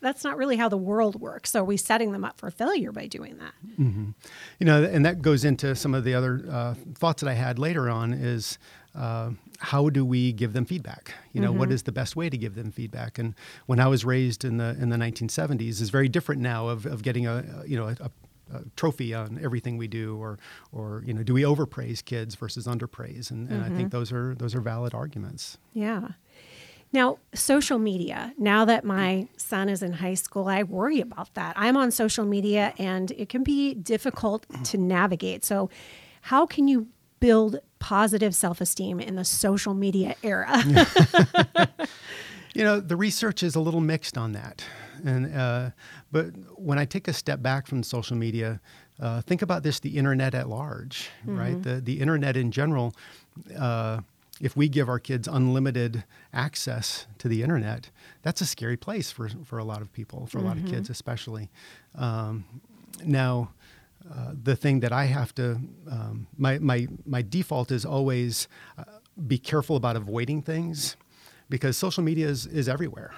that's 0.00 0.24
not 0.24 0.36
really 0.36 0.56
how 0.56 0.68
the 0.68 0.76
world 0.76 1.20
works. 1.20 1.50
So 1.50 1.60
are 1.60 1.64
we 1.64 1.76
setting 1.76 2.12
them 2.12 2.24
up 2.24 2.38
for 2.38 2.50
failure 2.50 2.92
by 2.92 3.06
doing 3.06 3.38
that? 3.38 3.52
Mm-hmm. 3.78 4.10
You 4.58 4.66
know, 4.66 4.84
and 4.84 5.04
that 5.04 5.22
goes 5.22 5.44
into 5.44 5.74
some 5.74 5.94
of 5.94 6.04
the 6.04 6.14
other 6.14 6.44
uh, 6.50 6.74
thoughts 6.94 7.22
that 7.22 7.28
I 7.28 7.34
had 7.34 7.58
later 7.58 7.90
on 7.90 8.12
is 8.12 8.58
uh, 8.98 9.30
how 9.58 9.88
do 9.88 10.04
we 10.04 10.32
give 10.32 10.52
them 10.52 10.64
feedback? 10.64 11.14
You 11.32 11.40
know, 11.40 11.50
mm-hmm. 11.50 11.60
what 11.60 11.72
is 11.72 11.84
the 11.84 11.92
best 11.92 12.16
way 12.16 12.28
to 12.28 12.36
give 12.36 12.56
them 12.56 12.72
feedback? 12.72 13.18
And 13.18 13.34
when 13.66 13.78
I 13.78 13.86
was 13.86 14.04
raised 14.04 14.44
in 14.44 14.56
the 14.56 14.76
in 14.80 14.88
the 14.88 14.96
1970s, 14.96 15.80
is 15.80 15.90
very 15.90 16.08
different 16.08 16.42
now 16.42 16.68
of, 16.68 16.84
of 16.84 17.02
getting 17.02 17.26
a, 17.26 17.62
you 17.66 17.76
know 17.76 17.88
a, 17.88 18.10
a 18.52 18.60
trophy 18.76 19.14
on 19.14 19.38
everything 19.42 19.78
we 19.78 19.86
do, 19.86 20.16
or 20.16 20.38
or 20.72 21.04
you 21.06 21.14
know, 21.14 21.22
do 21.22 21.32
we 21.32 21.44
overpraise 21.44 22.02
kids 22.02 22.34
versus 22.34 22.66
underpraise? 22.66 23.30
And, 23.30 23.48
and 23.48 23.62
mm-hmm. 23.62 23.72
I 23.72 23.76
think 23.76 23.88
mm-hmm. 23.88 23.98
those 23.98 24.12
are 24.12 24.34
those 24.34 24.54
are 24.54 24.60
valid 24.60 24.94
arguments. 24.94 25.58
Yeah. 25.72 26.08
Now, 26.90 27.18
social 27.34 27.78
media, 27.78 28.32
now 28.38 28.64
that 28.64 28.82
my 28.82 29.28
son 29.36 29.68
is 29.68 29.82
in 29.82 29.92
high 29.92 30.14
school, 30.14 30.48
I 30.48 30.62
worry 30.62 31.00
about 31.00 31.34
that. 31.34 31.52
I'm 31.54 31.76
on 31.76 31.90
social 31.90 32.24
media 32.24 32.72
and 32.78 33.10
it 33.10 33.28
can 33.28 33.42
be 33.42 33.74
difficult 33.74 34.46
to 34.64 34.78
navigate. 34.78 35.44
So, 35.44 35.68
how 36.22 36.46
can 36.46 36.66
you 36.66 36.88
build 37.20 37.60
positive 37.78 38.34
self 38.34 38.60
esteem 38.60 39.00
in 39.00 39.16
the 39.16 39.24
social 39.24 39.74
media 39.74 40.16
era? 40.22 40.62
you 42.54 42.64
know, 42.64 42.80
the 42.80 42.96
research 42.96 43.42
is 43.42 43.54
a 43.54 43.60
little 43.60 43.80
mixed 43.80 44.18
on 44.18 44.32
that. 44.32 44.64
And, 45.04 45.34
uh, 45.34 45.70
but 46.10 46.26
when 46.56 46.78
I 46.78 46.84
take 46.84 47.08
a 47.08 47.12
step 47.12 47.40
back 47.40 47.66
from 47.66 47.82
social 47.82 48.16
media, 48.16 48.60
uh, 49.00 49.20
think 49.22 49.42
about 49.42 49.62
this 49.62 49.80
the 49.80 49.96
internet 49.96 50.34
at 50.34 50.48
large, 50.48 51.10
mm-hmm. 51.20 51.38
right? 51.38 51.62
The, 51.62 51.80
the 51.80 52.00
internet 52.00 52.36
in 52.36 52.50
general. 52.50 52.94
Uh, 53.56 54.00
if 54.40 54.56
we 54.56 54.68
give 54.68 54.88
our 54.88 54.98
kids 54.98 55.26
unlimited 55.26 56.04
access 56.32 57.06
to 57.18 57.28
the 57.28 57.42
internet, 57.42 57.90
that's 58.22 58.40
a 58.40 58.46
scary 58.46 58.76
place 58.76 59.10
for, 59.10 59.28
for 59.44 59.58
a 59.58 59.64
lot 59.64 59.80
of 59.80 59.92
people, 59.92 60.26
for 60.26 60.38
a 60.38 60.40
mm-hmm. 60.40 60.48
lot 60.48 60.56
of 60.56 60.64
kids 60.64 60.84
mm-hmm. 60.84 60.92
especially. 60.92 61.50
Um, 61.94 62.44
now, 63.04 63.50
uh, 64.10 64.32
the 64.42 64.56
thing 64.56 64.80
that 64.80 64.92
I 64.92 65.04
have 65.04 65.34
to, 65.36 65.60
um, 65.90 66.26
my, 66.36 66.58
my, 66.58 66.86
my 67.04 67.22
default 67.22 67.70
is 67.70 67.84
always 67.84 68.48
uh, 68.78 68.84
be 69.26 69.38
careful 69.38 69.76
about 69.76 69.96
avoiding 69.96 70.42
things 70.42 70.96
because 71.48 71.76
social 71.76 72.02
media 72.02 72.28
is, 72.28 72.46
is 72.46 72.68
everywhere, 72.68 73.12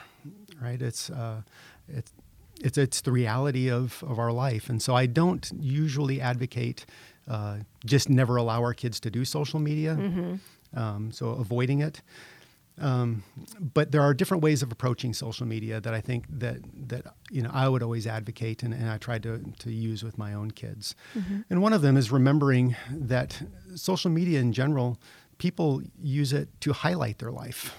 right? 0.60 0.80
It's, 0.80 1.10
uh, 1.10 1.42
it's, 1.88 2.12
it's, 2.60 2.78
it's 2.78 3.00
the 3.02 3.12
reality 3.12 3.70
of, 3.70 4.02
of 4.06 4.18
our 4.18 4.32
life. 4.32 4.68
And 4.68 4.82
so 4.82 4.94
I 4.94 5.06
don't 5.06 5.50
usually 5.58 6.20
advocate 6.20 6.86
uh, 7.28 7.58
just 7.84 8.08
never 8.08 8.36
allow 8.36 8.62
our 8.62 8.74
kids 8.74 8.98
to 9.00 9.10
do 9.10 9.24
social 9.24 9.60
media. 9.60 9.94
Mm-hmm 9.94 10.36
um, 10.74 11.10
so 11.12 11.30
avoiding 11.30 11.80
it. 11.80 12.02
Um, 12.80 13.22
but 13.60 13.92
there 13.92 14.02
are 14.02 14.14
different 14.14 14.42
ways 14.42 14.62
of 14.62 14.72
approaching 14.72 15.12
social 15.12 15.46
media 15.46 15.80
that 15.80 15.92
I 15.92 16.00
think 16.00 16.24
that 16.30 16.58
that 16.88 17.14
you 17.30 17.42
know 17.42 17.50
I 17.52 17.68
would 17.68 17.82
always 17.82 18.06
advocate 18.06 18.62
and, 18.62 18.72
and 18.72 18.88
I 18.88 18.98
try 18.98 19.18
to 19.18 19.38
to 19.58 19.70
use 19.70 20.02
with 20.02 20.16
my 20.18 20.32
own 20.32 20.50
kids. 20.50 20.94
Mm-hmm. 21.14 21.40
And 21.50 21.62
one 21.62 21.72
of 21.72 21.82
them 21.82 21.96
is 21.96 22.10
remembering 22.10 22.76
that 22.90 23.42
social 23.74 24.10
media 24.10 24.40
in 24.40 24.52
general 24.52 24.98
people 25.38 25.82
use 26.02 26.32
it 26.32 26.48
to 26.60 26.72
highlight 26.72 27.18
their 27.18 27.32
life. 27.32 27.74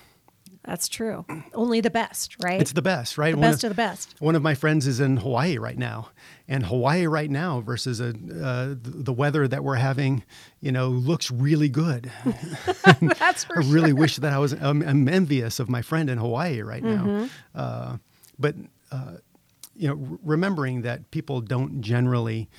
That's 0.63 0.87
true. 0.87 1.25
Only 1.55 1.81
the 1.81 1.89
best, 1.89 2.35
right? 2.43 2.61
It's 2.61 2.73
the 2.73 2.83
best, 2.83 3.17
right? 3.17 3.31
the 3.31 3.37
One 3.39 3.49
best 3.51 3.63
of, 3.63 3.69
the 3.69 3.75
best. 3.75 4.15
One 4.19 4.35
of 4.35 4.43
my 4.43 4.53
friends 4.53 4.85
is 4.85 4.99
in 4.99 5.17
Hawaii 5.17 5.57
right 5.57 5.77
now, 5.77 6.09
and 6.47 6.63
Hawaii 6.65 7.07
right 7.07 7.31
now 7.31 7.61
versus 7.61 7.99
a, 7.99 8.09
uh, 8.09 8.75
the 8.79 9.11
weather 9.11 9.47
that 9.47 9.63
we're 9.63 9.75
having, 9.77 10.23
you 10.59 10.71
know, 10.71 10.89
looks 10.89 11.31
really 11.31 11.67
good. 11.67 12.11
That's 13.01 13.43
for 13.45 13.57
I 13.59 13.65
really 13.65 13.89
sure. 13.89 13.95
wish 13.95 14.17
that 14.17 14.31
I 14.33 14.37
was. 14.37 14.53
I'm, 14.53 14.83
I'm 14.83 15.07
envious 15.07 15.59
of 15.59 15.67
my 15.67 15.81
friend 15.81 16.09
in 16.11 16.17
Hawaii 16.19 16.61
right 16.61 16.83
now, 16.83 17.03
Mm-hmm. 17.05 17.25
uh, 17.55 17.97
but 18.37 18.55
uh, 18.91 19.13
you 19.75 19.87
know, 19.87 19.93
r- 20.11 20.19
remembering 20.23 20.83
that 20.83 21.09
people 21.09 21.41
don't 21.41 21.81
generally 21.81 22.49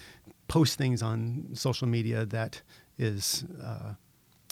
post 0.49 0.77
things 0.77 1.03
on 1.03 1.51
social 1.55 1.87
media 1.87 2.25
that 2.27 2.63
is. 2.99 3.45
Uh, 3.63 3.95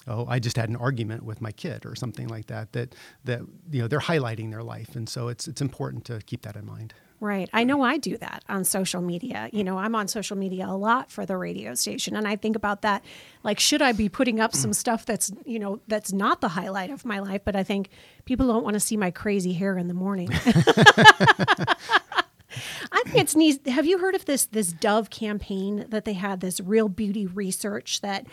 oh, 0.07 0.27
I 0.27 0.39
just 0.39 0.57
had 0.57 0.69
an 0.69 0.77
argument 0.77 1.25
with 1.25 1.41
my 1.41 1.53
kid 1.53 1.87
or 1.87 1.95
something 1.95 2.29
like 2.29 2.47
that. 2.47 2.73
That 2.73 2.95
that 3.25 3.41
you 3.71 3.83
know 3.83 3.89
they're 3.89 4.01
highlighting 4.01 4.51
their 4.51 4.63
life, 4.63 4.95
and 4.97 5.09
so 5.09 5.29
it's 5.29 5.49
it's 5.49 5.61
important 5.61 6.05
to 6.07 6.21
keep 6.27 6.43
that 6.43 6.57
in 6.57 6.67
mind. 6.67 6.95
Right. 7.21 7.51
I 7.53 7.65
know 7.65 7.83
I 7.83 7.99
do 7.99 8.17
that 8.17 8.45
on 8.49 8.65
social 8.65 9.03
media. 9.03 9.51
You 9.53 9.63
know, 9.63 9.77
I'm 9.77 9.95
on 9.95 10.09
social 10.09 10.39
media 10.39 10.67
a 10.67 10.75
lot 10.75 11.11
for 11.11 11.27
the 11.27 11.37
radio 11.37 11.75
station 11.75 12.17
and 12.17 12.27
I 12.27 12.37
think 12.37 12.57
about 12.57 12.81
that 12.81 13.05
like 13.45 13.61
should 13.61 13.83
I 13.83 13.93
be 13.93 14.09
putting 14.09 14.41
up 14.41 14.55
some 14.55 14.73
stuff 14.83 15.05
that's, 15.05 15.31
you 15.45 15.59
know, 15.59 15.81
that's 15.87 16.15
not 16.15 16.41
the 16.41 16.49
highlight 16.49 16.91
of 16.91 17.05
my 17.05 17.19
life, 17.19 17.43
but 17.45 17.55
I 17.55 17.63
think 17.63 17.91
people 18.25 18.47
don't 18.47 18.65
want 18.65 18.75
to 18.75 18.81
see 18.81 18.97
my 18.97 19.11
crazy 19.11 19.53
hair 19.53 19.77
in 19.77 19.87
the 19.87 19.95
morning. 19.95 20.31
I 23.15 23.21
it's 23.21 23.37
neat. 23.37 23.67
Have 23.67 23.87
you 23.87 23.99
heard 23.99 24.15
of 24.15 24.25
this 24.25 24.47
this 24.47 24.73
Dove 24.73 25.11
campaign 25.11 25.87
that 25.89 26.05
they 26.05 26.13
had 26.13 26.41
this 26.41 26.61
real 26.61 26.89
beauty 26.89 27.27
research 27.27 28.01
that 28.01 28.27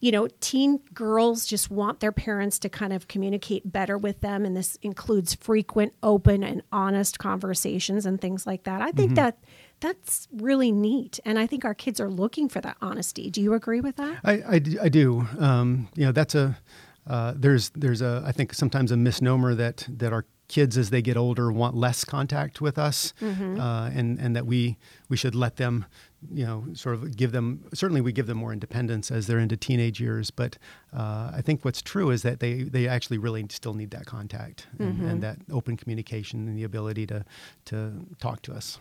you 0.00 0.12
know 0.12 0.28
teen 0.40 0.80
girls 0.94 1.46
just 1.46 1.70
want 1.70 2.00
their 2.00 2.12
parents 2.12 2.58
to 2.60 2.68
kind 2.68 2.92
of 2.92 3.08
communicate 3.08 3.70
better 3.70 3.98
with 3.98 4.20
them 4.20 4.44
and 4.44 4.56
this 4.56 4.76
includes 4.82 5.34
frequent 5.34 5.92
open 6.02 6.42
and 6.42 6.62
honest 6.72 7.18
conversations 7.18 8.06
and 8.06 8.20
things 8.20 8.46
like 8.46 8.64
that. 8.64 8.82
I 8.82 8.92
think 8.92 9.14
that 9.14 9.38
that's 9.80 10.28
really 10.32 10.72
neat 10.72 11.20
and 11.24 11.38
I 11.38 11.46
think 11.46 11.64
our 11.64 11.74
kids 11.74 12.00
are 12.00 12.10
looking 12.10 12.48
for 12.48 12.60
that 12.60 12.76
honesty. 12.80 13.30
Do 13.30 13.40
you 13.40 13.54
agree 13.54 13.80
with 13.80 13.96
that? 13.96 14.18
I 14.24 14.60
I 14.82 14.88
do. 14.88 15.26
Um, 15.38 15.88
you 15.94 16.06
know, 16.06 16.12
that's 16.12 16.34
a 16.34 16.58
uh, 17.06 17.34
there's 17.36 17.70
there's 17.70 18.02
a 18.02 18.22
I 18.26 18.32
think 18.32 18.52
sometimes 18.52 18.90
a 18.90 18.96
misnomer 18.96 19.54
that 19.54 19.86
that 19.88 20.12
our 20.12 20.24
kids 20.48 20.78
as 20.78 20.90
they 20.90 21.02
get 21.02 21.16
older 21.16 21.50
want 21.50 21.74
less 21.74 22.04
contact 22.04 22.60
with 22.60 22.78
us, 22.78 23.12
uh, 23.20 23.90
and 23.94 24.18
and 24.18 24.36
that 24.36 24.46
we 24.46 24.76
we 25.08 25.16
should 25.16 25.34
let 25.34 25.56
them, 25.56 25.84
you 26.32 26.44
know, 26.46 26.64
sort 26.74 26.94
of 26.94 27.16
give 27.16 27.32
them. 27.32 27.64
Certainly, 27.74 28.00
we 28.02 28.12
give 28.12 28.26
them 28.26 28.38
more 28.38 28.52
independence 28.52 29.10
as 29.10 29.26
they're 29.26 29.38
into 29.38 29.56
teenage 29.56 30.00
years. 30.00 30.30
But 30.30 30.58
uh, 30.92 31.30
I 31.34 31.40
think 31.42 31.64
what's 31.64 31.82
true 31.82 32.10
is 32.10 32.22
that 32.22 32.40
they 32.40 32.62
they 32.62 32.86
actually 32.88 33.18
really 33.18 33.44
still 33.50 33.74
need 33.74 33.90
that 33.90 34.06
contact 34.06 34.66
and, 34.78 35.00
and 35.10 35.22
that 35.22 35.38
open 35.50 35.76
communication 35.76 36.48
and 36.48 36.56
the 36.56 36.64
ability 36.64 37.06
to 37.08 37.24
to 37.66 38.06
talk 38.20 38.42
to 38.42 38.52
us. 38.54 38.78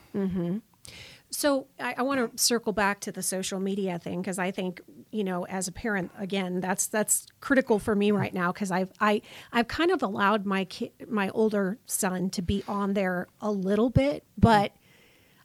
So 1.31 1.67
I, 1.79 1.95
I 1.97 2.01
want 2.03 2.37
to 2.37 2.41
circle 2.41 2.71
back 2.71 3.01
to 3.01 3.11
the 3.11 3.21
social 3.23 3.59
media 3.59 3.99
thing 3.99 4.21
because 4.21 4.39
I 4.39 4.51
think 4.51 4.81
you 5.11 5.23
know 5.23 5.45
as 5.47 5.67
a 5.67 5.71
parent 5.71 6.11
again 6.17 6.61
that's 6.61 6.87
that's 6.87 7.27
critical 7.41 7.79
for 7.79 7.95
me 7.95 8.11
right 8.11 8.33
now 8.33 8.51
because 8.51 8.71
I've 8.71 8.91
I 8.99 9.21
I've 9.51 9.67
kind 9.67 9.91
of 9.91 10.01
allowed 10.01 10.45
my 10.45 10.67
my 11.07 11.29
older 11.29 11.77
son 11.85 12.29
to 12.31 12.41
be 12.41 12.63
on 12.67 12.93
there 12.93 13.27
a 13.41 13.51
little 13.51 13.89
bit, 13.89 14.23
but 14.37 14.71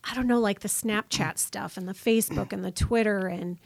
I 0.05 0.15
don't 0.15 0.27
know 0.27 0.39
like 0.39 0.61
the 0.61 0.69
Snapchat 0.69 1.39
stuff 1.39 1.77
and 1.77 1.89
the 1.89 1.95
Facebook 1.95 2.53
and 2.53 2.65
the 2.65 2.71
Twitter 2.71 3.27
and 3.27 3.59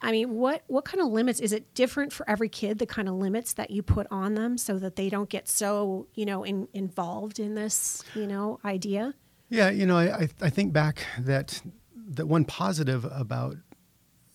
I 0.00 0.12
mean 0.12 0.34
what 0.34 0.62
what 0.66 0.84
kind 0.84 1.00
of 1.00 1.08
limits 1.08 1.40
is 1.40 1.52
it 1.52 1.74
different 1.74 2.12
for 2.12 2.28
every 2.28 2.48
kid 2.48 2.78
the 2.78 2.86
kind 2.86 3.08
of 3.08 3.14
limits 3.14 3.54
that 3.54 3.70
you 3.70 3.82
put 3.82 4.06
on 4.10 4.34
them 4.34 4.58
so 4.58 4.78
that 4.78 4.96
they 4.96 5.08
don't 5.08 5.28
get 5.28 5.48
so 5.48 6.06
you 6.14 6.26
know 6.26 6.44
in, 6.44 6.68
involved 6.72 7.40
in 7.40 7.54
this 7.54 8.04
you 8.14 8.26
know 8.26 8.60
idea. 8.64 9.14
Yeah, 9.54 9.70
you 9.70 9.86
know, 9.86 9.98
I, 9.98 10.28
I- 10.42 10.50
think 10.50 10.72
back 10.72 11.06
that 11.18 11.62
that 12.16 12.26
one 12.26 12.44
positive 12.44 13.04
about 13.10 13.56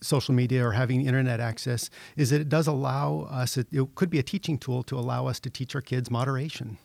social 0.02 0.34
media 0.34 0.66
or 0.66 0.72
having 0.72 1.06
internet 1.06 1.40
access 1.42 1.90
is 2.16 2.30
that 2.30 2.40
it 2.42 2.48
does 2.50 2.68
allow 2.68 3.28
us. 3.30 3.58
It, 3.58 3.68
it 3.72 3.96
could 3.96 4.10
be 4.10 4.18
a 4.20 4.24
teaching 4.24 4.58
tool 4.58 4.82
to 4.84 4.98
allow 4.98 5.28
us 5.28 5.40
to 5.42 5.50
teach 5.50 5.76
our 5.76 5.82
kids 5.82 6.10
moderation. 6.10 6.78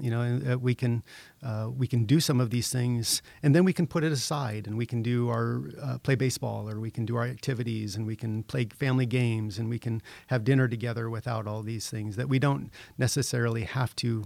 You 0.00 0.10
know, 0.10 0.40
uh, 0.52 0.58
we 0.58 0.74
can 0.74 1.02
uh, 1.42 1.68
we 1.82 1.86
can 1.86 2.04
do 2.04 2.20
some 2.20 2.40
of 2.40 2.48
these 2.50 2.70
things, 2.70 3.20
and 3.42 3.54
then 3.54 3.64
we 3.64 3.72
can 3.74 3.86
put 3.86 4.02
it 4.04 4.12
aside, 4.12 4.66
and 4.66 4.78
we 4.78 4.86
can 4.86 5.02
do 5.02 5.28
our 5.28 5.62
uh, 5.82 5.98
play 5.98 6.14
baseball, 6.14 6.68
or 6.70 6.78
we 6.80 6.90
can 6.90 7.04
do 7.04 7.16
our 7.16 7.26
activities, 7.26 7.96
and 7.96 8.06
we 8.06 8.16
can 8.16 8.42
play 8.44 8.66
family 8.78 9.06
games, 9.06 9.58
and 9.58 9.68
we 9.68 9.78
can 9.78 10.00
have 10.28 10.42
dinner 10.44 10.68
together 10.68 11.10
without 11.10 11.46
all 11.46 11.62
these 11.62 11.90
things. 11.90 12.16
That 12.16 12.28
we 12.30 12.38
don't 12.38 12.70
necessarily 12.96 13.64
have 13.64 13.94
to 13.96 14.24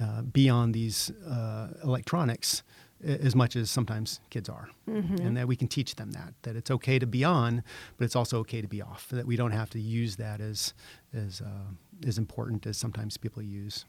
uh, 0.00 0.22
be 0.22 0.48
on 0.48 0.72
these 0.72 1.10
uh, 1.26 1.68
electronics 1.82 2.62
as 3.04 3.36
much 3.36 3.54
as 3.54 3.70
sometimes 3.70 4.20
kids 4.28 4.48
are, 4.48 4.68
and 4.86 5.36
that 5.36 5.46
we 5.46 5.54
can 5.54 5.68
teach 5.68 5.94
them 5.96 6.10
that 6.12 6.34
that 6.42 6.56
it's 6.56 6.70
okay 6.70 6.98
to 6.98 7.06
be 7.06 7.22
on, 7.22 7.62
but 7.96 8.04
it's 8.04 8.16
also 8.16 8.38
okay 8.38 8.60
to 8.60 8.68
be 8.68 8.82
off. 8.82 9.08
That 9.10 9.26
we 9.26 9.36
don't 9.36 9.52
have 9.52 9.70
to 9.70 9.80
use 9.80 10.16
that 10.16 10.40
as 10.40 10.74
as 11.14 11.40
uh, 11.40 12.06
as 12.06 12.18
important 12.18 12.66
as 12.66 12.76
sometimes 12.76 13.16
people 13.16 13.42
use. 13.42 13.84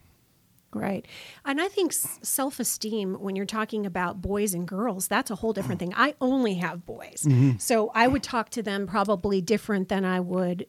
Right. 0.72 1.04
And 1.44 1.60
I 1.60 1.66
think 1.66 1.92
self 1.92 2.60
esteem, 2.60 3.14
when 3.14 3.34
you're 3.34 3.46
talking 3.46 3.84
about 3.84 4.22
boys 4.22 4.54
and 4.54 4.68
girls, 4.68 5.08
that's 5.08 5.30
a 5.30 5.34
whole 5.34 5.52
different 5.52 5.80
thing. 5.80 5.92
I 5.96 6.14
only 6.20 6.54
have 6.54 6.86
boys. 6.86 7.26
So 7.58 7.90
I 7.94 8.06
would 8.06 8.22
talk 8.22 8.50
to 8.50 8.62
them 8.62 8.86
probably 8.86 9.40
different 9.40 9.88
than 9.88 10.04
I 10.04 10.20
would 10.20 10.66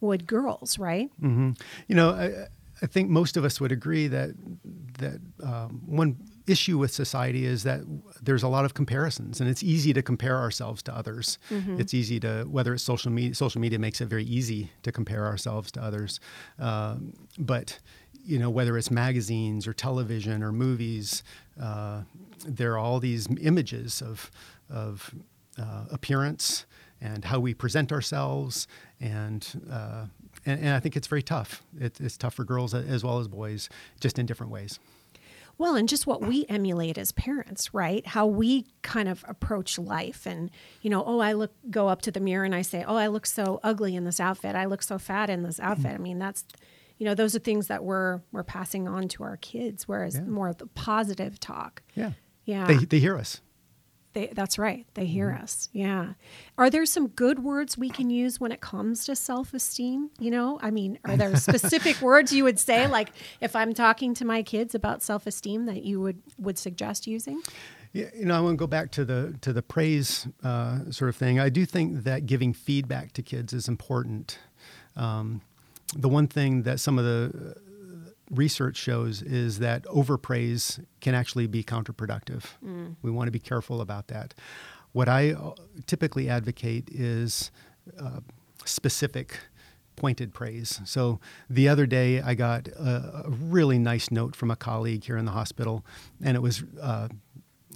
would 0.00 0.26
girls, 0.26 0.78
right? 0.78 1.10
You 1.88 1.94
know, 1.94 2.10
I, 2.10 2.48
I 2.82 2.86
think 2.86 3.08
most 3.10 3.36
of 3.36 3.44
us 3.44 3.60
would 3.60 3.72
agree 3.72 4.06
that 4.08 4.30
that 4.98 5.20
um, 5.42 5.82
one 5.86 6.16
issue 6.46 6.78
with 6.78 6.92
society 6.92 7.44
is 7.44 7.62
that 7.62 7.80
there's 8.22 8.42
a 8.42 8.48
lot 8.48 8.64
of 8.64 8.74
comparisons, 8.74 9.40
and 9.40 9.48
it's 9.48 9.62
easy 9.62 9.92
to 9.92 10.02
compare 10.02 10.36
ourselves 10.36 10.82
to 10.82 10.94
others. 10.94 11.38
It's 11.78 11.94
easy 11.94 12.18
to 12.20 12.44
whether 12.44 12.74
it's 12.74 12.82
social 12.82 13.12
media. 13.12 13.34
Social 13.34 13.60
media 13.60 13.78
makes 13.78 14.00
it 14.00 14.06
very 14.06 14.24
easy 14.24 14.70
to 14.82 14.92
compare 14.92 15.26
ourselves 15.26 15.70
to 15.72 15.82
others, 15.82 16.20
um, 16.58 17.12
but 17.38 17.78
you 18.24 18.38
know 18.38 18.50
whether 18.50 18.76
it's 18.76 18.90
magazines 18.90 19.66
or 19.66 19.72
television 19.72 20.42
or 20.42 20.52
movies, 20.52 21.22
uh, 21.60 22.02
there 22.46 22.72
are 22.72 22.78
all 22.78 23.00
these 23.00 23.28
images 23.40 24.02
of 24.02 24.30
of 24.70 25.14
uh, 25.58 25.84
appearance 25.90 26.66
and 27.00 27.24
how 27.24 27.38
we 27.40 27.54
present 27.54 27.92
ourselves 27.92 28.66
and. 29.00 29.62
Uh, 29.70 30.06
and, 30.48 30.60
and 30.60 30.70
I 30.70 30.80
think 30.80 30.96
it's 30.96 31.06
very 31.06 31.22
tough. 31.22 31.62
It, 31.78 32.00
it's 32.00 32.16
tough 32.16 32.34
for 32.34 32.44
girls 32.44 32.74
as 32.74 33.04
well 33.04 33.18
as 33.18 33.28
boys, 33.28 33.68
just 34.00 34.18
in 34.18 34.26
different 34.26 34.52
ways. 34.52 34.78
Well, 35.58 35.74
and 35.74 35.88
just 35.88 36.06
what 36.06 36.22
we 36.22 36.46
emulate 36.48 36.96
as 36.98 37.10
parents, 37.10 37.74
right? 37.74 38.06
How 38.06 38.26
we 38.26 38.66
kind 38.82 39.08
of 39.08 39.24
approach 39.26 39.76
life 39.76 40.24
and, 40.24 40.50
you 40.82 40.90
know, 40.90 41.02
oh, 41.04 41.18
I 41.18 41.32
look 41.32 41.52
go 41.68 41.88
up 41.88 42.00
to 42.02 42.12
the 42.12 42.20
mirror 42.20 42.44
and 42.44 42.54
I 42.54 42.62
say, 42.62 42.84
"Oh, 42.86 42.94
I 42.94 43.08
look 43.08 43.26
so 43.26 43.58
ugly 43.64 43.96
in 43.96 44.04
this 44.04 44.20
outfit. 44.20 44.54
I 44.54 44.66
look 44.66 44.84
so 44.84 44.98
fat 44.98 45.28
in 45.28 45.42
this 45.42 45.58
outfit." 45.58 45.86
I 45.86 45.94
mm-hmm. 45.94 46.02
mean, 46.04 46.18
that's 46.20 46.44
you 46.98 47.04
know, 47.04 47.14
those 47.14 47.34
are 47.34 47.40
things 47.40 47.66
that 47.66 47.82
we're 47.82 48.20
we're 48.30 48.44
passing 48.44 48.86
on 48.86 49.08
to 49.08 49.24
our 49.24 49.36
kids 49.36 49.88
whereas 49.88 50.14
Yeah. 50.14 50.22
more 50.22 50.48
of 50.48 50.58
the 50.58 50.66
positive 50.66 51.40
talk. 51.40 51.82
Yeah. 51.94 52.12
Yeah. 52.44 52.66
They, 52.66 52.76
they 52.76 52.98
hear 53.00 53.16
us. 53.16 53.40
They, 54.18 54.26
that's 54.26 54.58
right. 54.58 54.84
They 54.94 55.06
hear 55.06 55.30
us. 55.30 55.68
Yeah. 55.72 56.14
Are 56.56 56.70
there 56.70 56.84
some 56.86 57.06
good 57.06 57.38
words 57.38 57.78
we 57.78 57.88
can 57.88 58.10
use 58.10 58.40
when 58.40 58.50
it 58.50 58.60
comes 58.60 59.04
to 59.04 59.14
self 59.14 59.54
esteem? 59.54 60.10
You 60.18 60.32
know, 60.32 60.58
I 60.60 60.72
mean, 60.72 60.98
are 61.04 61.16
there 61.16 61.36
specific 61.48 62.00
words 62.02 62.32
you 62.32 62.42
would 62.42 62.58
say, 62.58 62.88
like 62.88 63.10
if 63.40 63.54
I'm 63.54 63.74
talking 63.74 64.14
to 64.14 64.24
my 64.24 64.42
kids 64.42 64.74
about 64.74 65.04
self 65.04 65.24
esteem, 65.28 65.66
that 65.66 65.84
you 65.84 66.00
would 66.00 66.20
would 66.36 66.58
suggest 66.58 67.06
using? 67.06 67.42
Yeah, 67.92 68.06
you 68.12 68.24
know, 68.24 68.36
I 68.36 68.40
want 68.40 68.54
to 68.54 68.56
go 68.56 68.66
back 68.66 68.90
to 68.92 69.04
the 69.04 69.38
to 69.40 69.52
the 69.52 69.62
praise 69.62 70.26
uh, 70.42 70.90
sort 70.90 71.10
of 71.10 71.14
thing. 71.14 71.38
I 71.38 71.48
do 71.48 71.64
think 71.64 72.02
that 72.02 72.26
giving 72.26 72.52
feedback 72.52 73.12
to 73.12 73.22
kids 73.22 73.52
is 73.52 73.68
important. 73.68 74.40
Um, 74.96 75.42
the 75.94 76.08
one 76.08 76.26
thing 76.26 76.64
that 76.64 76.80
some 76.80 76.98
of 76.98 77.04
the 77.04 77.54
research 78.30 78.76
shows 78.76 79.22
is 79.22 79.58
that 79.58 79.84
overpraise 79.84 80.84
can 81.00 81.14
actually 81.14 81.46
be 81.46 81.62
counterproductive. 81.64 82.44
We 83.02 83.10
want 83.10 83.28
to 83.28 83.32
be 83.32 83.38
careful 83.38 83.80
about 83.80 84.08
that. 84.08 84.34
What 84.92 85.08
I 85.08 85.32
uh, 85.32 85.52
typically 85.86 86.28
advocate 86.28 86.88
is 86.90 87.50
uh, 88.00 88.20
specific 88.64 89.38
pointed 89.96 90.32
praise. 90.32 90.80
So 90.84 91.20
the 91.50 91.68
other 91.68 91.86
day, 91.86 92.20
I 92.20 92.34
got 92.34 92.68
a, 92.68 93.24
a 93.26 93.30
really 93.30 93.78
nice 93.78 94.10
note 94.10 94.36
from 94.36 94.50
a 94.50 94.56
colleague 94.56 95.04
here 95.04 95.16
in 95.16 95.24
the 95.24 95.32
hospital, 95.32 95.84
and 96.22 96.36
it 96.36 96.40
was 96.40 96.62
uh, 96.80 97.08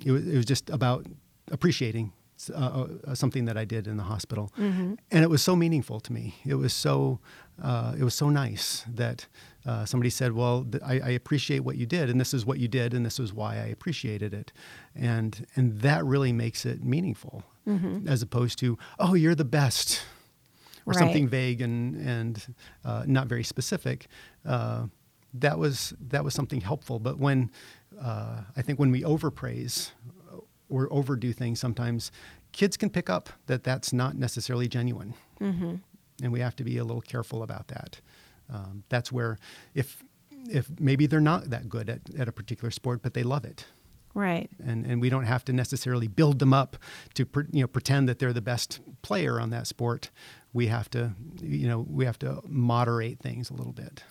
it, 0.04 0.12
was, 0.12 0.26
it 0.26 0.36
was 0.36 0.46
just 0.46 0.70
about 0.70 1.06
appreciating 1.50 2.12
uh, 2.54 2.86
uh, 3.06 3.14
something 3.14 3.44
that 3.46 3.56
I 3.56 3.64
did 3.64 3.86
in 3.86 3.96
the 3.96 4.04
hospital, 4.04 4.52
and 4.56 4.98
it 5.10 5.30
was 5.30 5.42
so 5.42 5.54
meaningful 5.56 6.00
to 6.00 6.12
me. 6.12 6.34
It 6.44 6.54
was 6.54 6.72
so 6.72 7.18
uh, 7.60 7.94
it 7.98 8.04
was 8.04 8.14
so 8.14 8.28
nice 8.30 8.84
that 8.94 9.26
uh, 9.66 9.84
somebody 9.84 10.10
said, 10.10 10.32
"Well, 10.32 10.64
th- 10.64 10.82
I, 10.84 10.94
I 11.00 11.10
appreciate 11.10 11.60
what 11.60 11.76
you 11.76 11.86
did, 11.86 12.08
and 12.10 12.20
this 12.20 12.32
is 12.34 12.46
what 12.46 12.58
you 12.58 12.68
did, 12.68 12.94
and 12.94 13.04
this 13.04 13.18
is 13.20 13.32
why 13.32 13.54
I 13.56 13.66
appreciated 13.66 14.32
it," 14.34 14.52
and 14.94 15.46
and 15.56 15.80
that 15.80 16.04
really 16.04 16.32
makes 16.32 16.64
it 16.66 16.82
meaningful, 16.84 17.44
as 18.06 18.22
opposed 18.22 18.58
to, 18.60 18.78
"Oh, 18.98 19.14
you're 19.14 19.34
the 19.34 19.44
best." 19.44 20.02
or 20.84 20.90
Right. 20.94 20.98
something 20.98 21.28
vague 21.28 21.60
and 21.60 21.94
and 21.96 22.54
uh, 22.84 23.04
not 23.06 23.28
very 23.28 23.44
specific. 23.44 24.08
Uh, 24.44 24.86
that 25.32 25.56
was 25.58 25.94
that 26.08 26.24
was 26.24 26.34
something 26.34 26.60
helpful. 26.60 26.98
But 26.98 27.18
when 27.18 27.50
uh, 28.00 28.40
I 28.56 28.62
think 28.62 28.80
when 28.80 28.90
we 28.90 29.04
overpraise 29.04 29.92
or 30.68 30.88
overdo 30.92 31.32
things, 31.32 31.60
sometimes 31.60 32.10
kids 32.50 32.76
can 32.76 32.90
pick 32.90 33.08
up 33.08 33.28
that 33.46 33.62
that's 33.62 33.92
not 33.92 34.16
necessarily 34.16 34.66
genuine, 34.66 35.14
Mm-hmm. 35.40 35.76
And 36.22 36.32
we 36.32 36.40
have 36.40 36.56
to 36.56 36.64
be 36.64 36.78
a 36.78 36.84
little 36.84 37.02
careful 37.02 37.42
about 37.42 37.68
that. 37.68 38.00
Um, 38.52 38.84
that's 38.88 39.10
where 39.12 39.38
if 39.74 40.02
if 40.50 40.68
maybe 40.80 41.06
they're 41.06 41.20
not 41.20 41.50
that 41.50 41.68
good 41.68 41.88
at, 41.88 42.00
at 42.18 42.28
a 42.28 42.32
particular 42.32 42.70
sport, 42.70 43.00
but 43.02 43.14
they 43.14 43.22
love 43.22 43.44
it 43.44 43.66
Right. 44.14 44.50
and 44.64 44.84
and 44.84 45.00
we 45.00 45.08
don't 45.08 45.24
have 45.24 45.44
to 45.46 45.52
necessarily 45.52 46.06
build 46.08 46.38
them 46.38 46.52
up 46.52 46.76
to 47.14 47.24
pre, 47.24 47.44
you 47.52 47.60
know 47.62 47.66
pretend 47.68 48.08
that 48.08 48.18
they're 48.18 48.32
the 48.32 48.42
best 48.42 48.80
player 49.02 49.40
on 49.40 49.50
that 49.50 49.66
sport. 49.66 50.10
We 50.52 50.66
have 50.66 50.90
to 50.90 51.12
you 51.40 51.66
know 51.68 51.86
we 51.88 52.04
have 52.04 52.18
to 52.20 52.40
moderate 52.46 53.20
things 53.20 53.50
a 53.50 53.54
little 53.54 53.72
bit. 53.72 54.02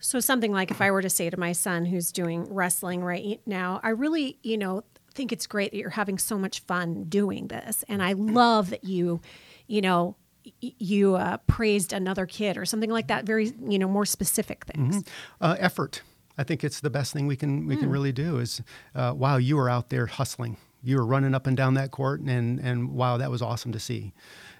So 0.00 0.20
something 0.20 0.52
like 0.52 0.70
if 0.70 0.80
I 0.80 0.90
were 0.90 1.02
to 1.02 1.08
say 1.10 1.30
to 1.30 1.38
my 1.38 1.52
son 1.52 1.86
who's 1.86 2.12
doing 2.12 2.44
wrestling 2.52 3.02
right 3.02 3.40
now, 3.46 3.80
I 3.82 3.90
really, 3.90 4.38
you 4.42 4.58
know, 4.58 4.82
think 5.14 5.32
it's 5.32 5.46
great 5.46 5.70
that 5.70 5.78
you're 5.78 5.90
having 5.90 6.18
so 6.18 6.36
much 6.36 6.60
fun 6.60 7.04
doing 7.04 7.46
this, 7.48 7.84
and 7.88 8.02
I 8.02 8.12
love 8.12 8.70
that 8.70 8.84
you, 8.84 9.20
you 9.66 9.80
know, 9.80 10.16
you 10.60 11.16
uh, 11.16 11.38
praised 11.46 11.92
another 11.92 12.26
kid 12.26 12.56
or 12.56 12.64
something 12.64 12.90
like 12.90 13.08
that. 13.08 13.24
Very, 13.24 13.52
you 13.66 13.78
know, 13.78 13.88
more 13.88 14.06
specific 14.06 14.64
things. 14.64 15.04
Uh, 15.40 15.56
effort. 15.58 16.02
I 16.36 16.42
think 16.42 16.64
it's 16.64 16.80
the 16.80 16.90
best 16.90 17.12
thing 17.12 17.26
we 17.26 17.36
can 17.36 17.66
we 17.66 17.76
can 17.76 17.88
really 17.88 18.12
do. 18.12 18.38
Is 18.38 18.60
uh, 18.94 19.12
wow, 19.16 19.36
you 19.36 19.56
were 19.56 19.70
out 19.70 19.90
there 19.90 20.06
hustling. 20.06 20.56
You 20.82 20.96
were 20.96 21.06
running 21.06 21.34
up 21.34 21.46
and 21.46 21.56
down 21.56 21.74
that 21.74 21.90
court, 21.90 22.20
and 22.20 22.58
and 22.58 22.90
wow, 22.92 23.16
that 23.18 23.30
was 23.30 23.40
awesome 23.40 23.72
to 23.72 23.78
see. 23.78 24.12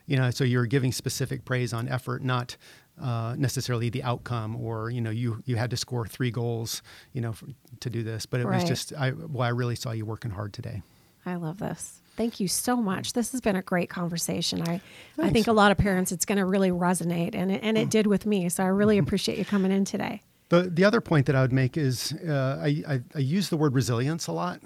You 0.06 0.16
know, 0.16 0.30
so 0.30 0.44
you're 0.44 0.66
giving 0.66 0.92
specific 0.92 1.44
praise 1.44 1.72
on 1.72 1.88
effort, 1.88 2.22
not 2.22 2.56
uh, 3.00 3.34
necessarily 3.36 3.90
the 3.90 4.02
outcome, 4.02 4.54
or 4.56 4.90
you 4.90 5.00
know, 5.00 5.10
you 5.10 5.42
you 5.46 5.56
had 5.56 5.70
to 5.70 5.76
score 5.76 6.06
three 6.06 6.30
goals, 6.30 6.82
you 7.12 7.20
know, 7.20 7.32
for, 7.32 7.46
to 7.80 7.90
do 7.90 8.02
this. 8.02 8.26
But 8.26 8.40
it 8.40 8.46
was 8.46 8.64
just, 8.64 8.92
I 8.92 9.10
well, 9.10 9.42
I 9.42 9.48
really 9.48 9.74
saw 9.74 9.90
you 9.90 10.06
working 10.06 10.30
hard 10.30 10.52
today. 10.52 10.82
I 11.26 11.36
love 11.36 11.58
this. 11.58 12.00
Thank 12.16 12.38
you 12.38 12.46
so 12.46 12.76
much. 12.76 13.12
This 13.12 13.32
has 13.32 13.40
been 13.40 13.56
a 13.56 13.62
great 13.62 13.90
conversation. 13.90 14.62
I, 14.62 14.80
I 15.18 15.30
think 15.30 15.48
a 15.48 15.52
lot 15.52 15.72
of 15.72 15.78
parents, 15.78 16.12
it's 16.12 16.24
going 16.24 16.38
to 16.38 16.44
really 16.44 16.70
resonate, 16.70 17.34
and 17.34 17.50
it, 17.50 17.60
and 17.62 17.76
it 17.76 17.90
did 17.90 18.06
with 18.06 18.24
me. 18.24 18.48
So 18.48 18.62
I 18.62 18.68
really 18.68 18.98
appreciate 18.98 19.36
you 19.36 19.44
coming 19.44 19.72
in 19.72 19.84
today. 19.84 20.22
The 20.50 20.62
the 20.62 20.84
other 20.84 21.00
point 21.00 21.26
that 21.26 21.34
I 21.34 21.40
would 21.40 21.52
make 21.52 21.76
is 21.76 22.12
uh, 22.12 22.60
I, 22.62 22.82
I 22.86 23.00
I 23.14 23.18
use 23.18 23.48
the 23.48 23.56
word 23.56 23.74
resilience 23.74 24.26
a 24.28 24.32
lot, 24.32 24.60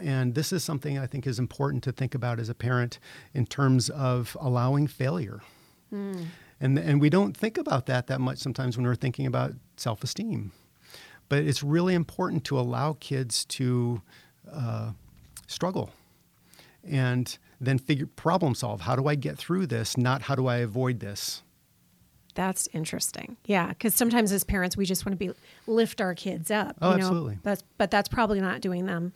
and 0.00 0.34
this 0.34 0.52
is 0.52 0.64
something 0.64 0.98
I 0.98 1.06
think 1.06 1.26
is 1.26 1.38
important 1.38 1.82
to 1.84 1.92
think 1.92 2.14
about 2.14 2.38
as 2.38 2.48
a 2.48 2.54
parent 2.54 2.98
in 3.34 3.46
terms 3.46 3.90
of 3.90 4.36
allowing 4.40 4.86
failure. 4.86 5.42
And 5.90 6.78
and 6.78 7.00
we 7.00 7.10
don't 7.10 7.36
think 7.36 7.58
about 7.58 7.86
that 7.86 8.06
that 8.06 8.20
much 8.20 8.38
sometimes 8.38 8.76
when 8.76 8.86
we're 8.86 8.94
thinking 8.94 9.26
about 9.26 9.52
self 9.76 10.02
esteem, 10.02 10.52
but 11.28 11.40
it's 11.40 11.62
really 11.62 11.94
important 11.94 12.44
to 12.44 12.58
allow 12.58 12.96
kids 12.98 13.44
to 13.46 14.00
uh, 14.50 14.92
struggle 15.46 15.90
and 16.88 17.38
then 17.60 17.78
figure 17.78 18.06
problem 18.06 18.54
solve. 18.54 18.82
How 18.82 18.96
do 18.96 19.06
I 19.06 19.14
get 19.14 19.38
through 19.38 19.66
this? 19.66 19.96
Not 19.96 20.22
how 20.22 20.34
do 20.34 20.46
I 20.46 20.56
avoid 20.56 21.00
this. 21.00 21.42
That's 22.34 22.68
interesting. 22.74 23.38
Yeah, 23.46 23.68
because 23.68 23.94
sometimes 23.94 24.30
as 24.30 24.44
parents, 24.44 24.76
we 24.76 24.84
just 24.84 25.06
want 25.06 25.18
to 25.18 25.26
be 25.26 25.32
lift 25.66 26.00
our 26.00 26.14
kids 26.14 26.50
up. 26.50 26.76
Oh, 26.82 26.90
you 26.90 26.98
know? 26.98 27.02
absolutely. 27.04 27.38
That's 27.42 27.62
but 27.78 27.90
that's 27.90 28.08
probably 28.08 28.40
not 28.40 28.60
doing 28.60 28.86
them 28.86 29.14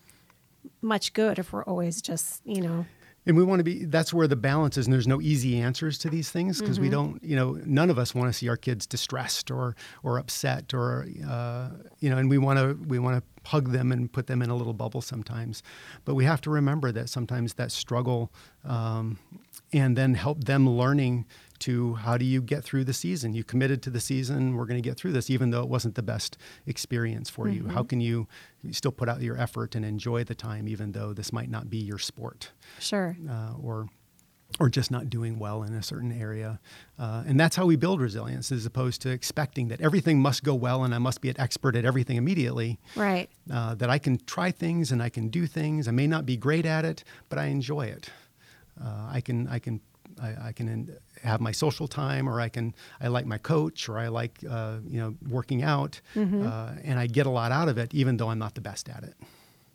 much 0.81 1.13
good 1.13 1.39
if 1.39 1.53
we're 1.53 1.63
always 1.63 2.01
just 2.01 2.41
you 2.45 2.61
know. 2.61 2.85
And 3.25 3.37
we 3.37 3.43
want 3.43 3.59
to 3.59 3.63
be, 3.63 3.85
that's 3.85 4.13
where 4.13 4.27
the 4.27 4.35
balance 4.35 4.77
is. 4.77 4.87
And 4.87 4.93
there's 4.93 5.07
no 5.07 5.21
easy 5.21 5.59
answers 5.59 5.99
to 5.99 6.09
these 6.09 6.31
things 6.31 6.59
because 6.59 6.79
we 6.79 6.89
don't, 6.89 7.23
you 7.23 7.35
know, 7.35 7.59
none 7.65 7.91
of 7.91 7.99
us 7.99 8.15
want 8.15 8.29
to 8.29 8.33
see 8.33 8.49
our 8.49 8.57
kids 8.57 8.87
distressed 8.87 9.51
or, 9.51 9.75
or 10.01 10.17
upset 10.17 10.73
or, 10.73 11.07
uh, 11.27 11.69
you 11.99 12.09
know, 12.09 12.17
and 12.17 12.29
we 12.29 12.39
want 12.39 12.57
to, 12.57 12.73
we 12.87 12.97
want 12.97 13.17
to 13.17 13.49
hug 13.49 13.71
them 13.71 13.91
and 13.91 14.11
put 14.11 14.25
them 14.25 14.41
in 14.41 14.49
a 14.49 14.55
little 14.55 14.73
bubble 14.73 15.01
sometimes. 15.01 15.61
But 16.03 16.15
we 16.15 16.25
have 16.25 16.41
to 16.41 16.49
remember 16.49 16.91
that 16.93 17.09
sometimes 17.09 17.53
that 17.55 17.71
struggle 17.71 18.31
um, 18.65 19.19
and 19.71 19.95
then 19.95 20.15
help 20.15 20.43
them 20.45 20.67
learning 20.67 21.25
to 21.61 21.95
how 21.95 22.17
do 22.17 22.25
you 22.25 22.41
get 22.41 22.63
through 22.63 22.83
the 22.83 22.93
season? 22.93 23.33
You 23.33 23.43
committed 23.43 23.81
to 23.83 23.89
the 23.89 23.99
season. 23.99 24.55
We're 24.55 24.65
going 24.65 24.81
to 24.81 24.87
get 24.87 24.97
through 24.97 25.13
this, 25.13 25.29
even 25.29 25.51
though 25.51 25.61
it 25.63 25.69
wasn't 25.69 25.95
the 25.95 26.03
best 26.03 26.37
experience 26.65 27.29
for 27.29 27.47
you. 27.47 27.67
How 27.69 27.83
can 27.83 28.01
you 28.01 28.27
still 28.71 28.91
put 28.91 29.07
out 29.09 29.21
your 29.21 29.37
effort 29.37 29.75
and 29.75 29.85
enjoy 29.85 30.23
the 30.23 30.35
time, 30.35 30.67
even 30.67 30.91
though 30.91 31.13
this 31.13 31.31
might 31.31 31.49
not 31.49 31.69
be 31.69 31.77
your 31.77 31.99
sport? 31.99 32.51
Sure. 32.79 33.15
uh, 33.29 33.53
or 33.61 33.87
or 34.59 34.69
just 34.69 34.91
not 34.91 35.09
doing 35.09 35.39
well 35.39 35.63
in 35.63 35.73
a 35.73 35.81
certain 35.81 36.11
area. 36.11 36.59
Uh, 36.99 37.23
and 37.25 37.39
that's 37.39 37.55
how 37.55 37.65
we 37.65 37.77
build 37.77 38.01
resilience, 38.01 38.51
as 38.51 38.65
opposed 38.65 39.01
to 39.01 39.09
expecting 39.09 39.69
that 39.69 39.79
everything 39.79 40.19
must 40.21 40.43
go 40.43 40.53
well 40.53 40.83
and 40.83 40.93
I 40.93 40.97
must 40.97 41.21
be 41.21 41.29
an 41.29 41.39
expert 41.39 41.75
at 41.75 41.85
everything 41.85 42.17
immediately. 42.17 42.77
Right. 42.95 43.29
Uh, 43.49 43.75
that 43.75 43.89
I 43.89 43.97
can 43.97 44.19
try 44.25 44.51
things 44.51 44.91
and 44.91 45.01
I 45.01 45.07
can 45.09 45.29
do 45.29 45.47
things. 45.47 45.87
I 45.87 45.91
may 45.91 46.05
not 46.05 46.25
be 46.25 46.35
great 46.35 46.65
at 46.65 46.83
it, 46.83 47.03
but 47.29 47.39
I 47.39 47.45
enjoy 47.45 47.85
it. 47.85 48.09
Uh, 48.81 49.09
I 49.09 49.21
can 49.21 49.47
I 49.47 49.59
can 49.59 49.79
I, 50.21 50.49
I 50.49 50.51
can 50.51 50.95
have 51.23 51.41
my 51.41 51.51
social 51.51 51.87
time, 51.87 52.29
or 52.29 52.39
I 52.39 52.49
can 52.49 52.73
I 52.99 53.07
like 53.07 53.25
my 53.25 53.37
coach, 53.37 53.89
or 53.89 53.97
I 53.97 54.07
like 54.09 54.39
uh, 54.49 54.77
you 54.87 54.99
know 54.99 55.15
working 55.29 55.63
out, 55.63 55.99
uh, 56.15 56.73
and 56.83 56.99
I 56.99 57.07
get 57.07 57.25
a 57.25 57.29
lot 57.29 57.51
out 57.51 57.69
of 57.69 57.77
it, 57.77 57.93
even 57.93 58.17
though 58.17 58.29
I'm 58.29 58.39
not 58.39 58.55
the 58.55 58.61
best 58.61 58.89
at 58.89 59.03
it. 59.03 59.15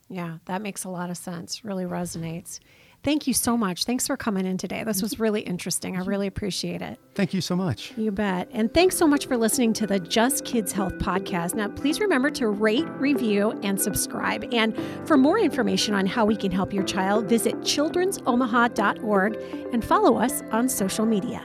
Yeah, 0.08 0.38
that 0.44 0.62
makes 0.62 0.84
a 0.84 0.88
lot 0.88 1.10
of 1.10 1.16
sense. 1.16 1.64
Really 1.64 1.84
resonates. 1.84 2.60
Thank 3.06 3.28
you 3.28 3.34
so 3.34 3.56
much. 3.56 3.84
Thanks 3.84 4.08
for 4.08 4.16
coming 4.16 4.46
in 4.46 4.58
today. 4.58 4.82
This 4.82 5.00
was 5.00 5.20
really 5.20 5.42
interesting. 5.42 5.96
I 5.96 6.00
really 6.00 6.26
appreciate 6.26 6.82
it. 6.82 6.98
Thank 7.14 7.32
you 7.32 7.40
so 7.40 7.54
much. 7.54 7.92
You 7.96 8.10
bet. 8.10 8.48
And 8.50 8.74
thanks 8.74 8.96
so 8.96 9.06
much 9.06 9.26
for 9.26 9.36
listening 9.36 9.72
to 9.74 9.86
the 9.86 10.00
Just 10.00 10.44
Kids 10.44 10.72
Health 10.72 10.98
podcast. 10.98 11.54
Now, 11.54 11.68
please 11.68 12.00
remember 12.00 12.30
to 12.32 12.48
rate, 12.48 12.88
review, 12.98 13.52
and 13.62 13.80
subscribe. 13.80 14.52
And 14.52 14.76
for 15.06 15.16
more 15.16 15.38
information 15.38 15.94
on 15.94 16.04
how 16.04 16.24
we 16.24 16.34
can 16.34 16.50
help 16.50 16.72
your 16.72 16.82
child, 16.82 17.28
visit 17.28 17.54
children'somaha.org 17.60 19.36
and 19.72 19.84
follow 19.84 20.16
us 20.16 20.42
on 20.50 20.68
social 20.68 21.06
media. 21.06 21.44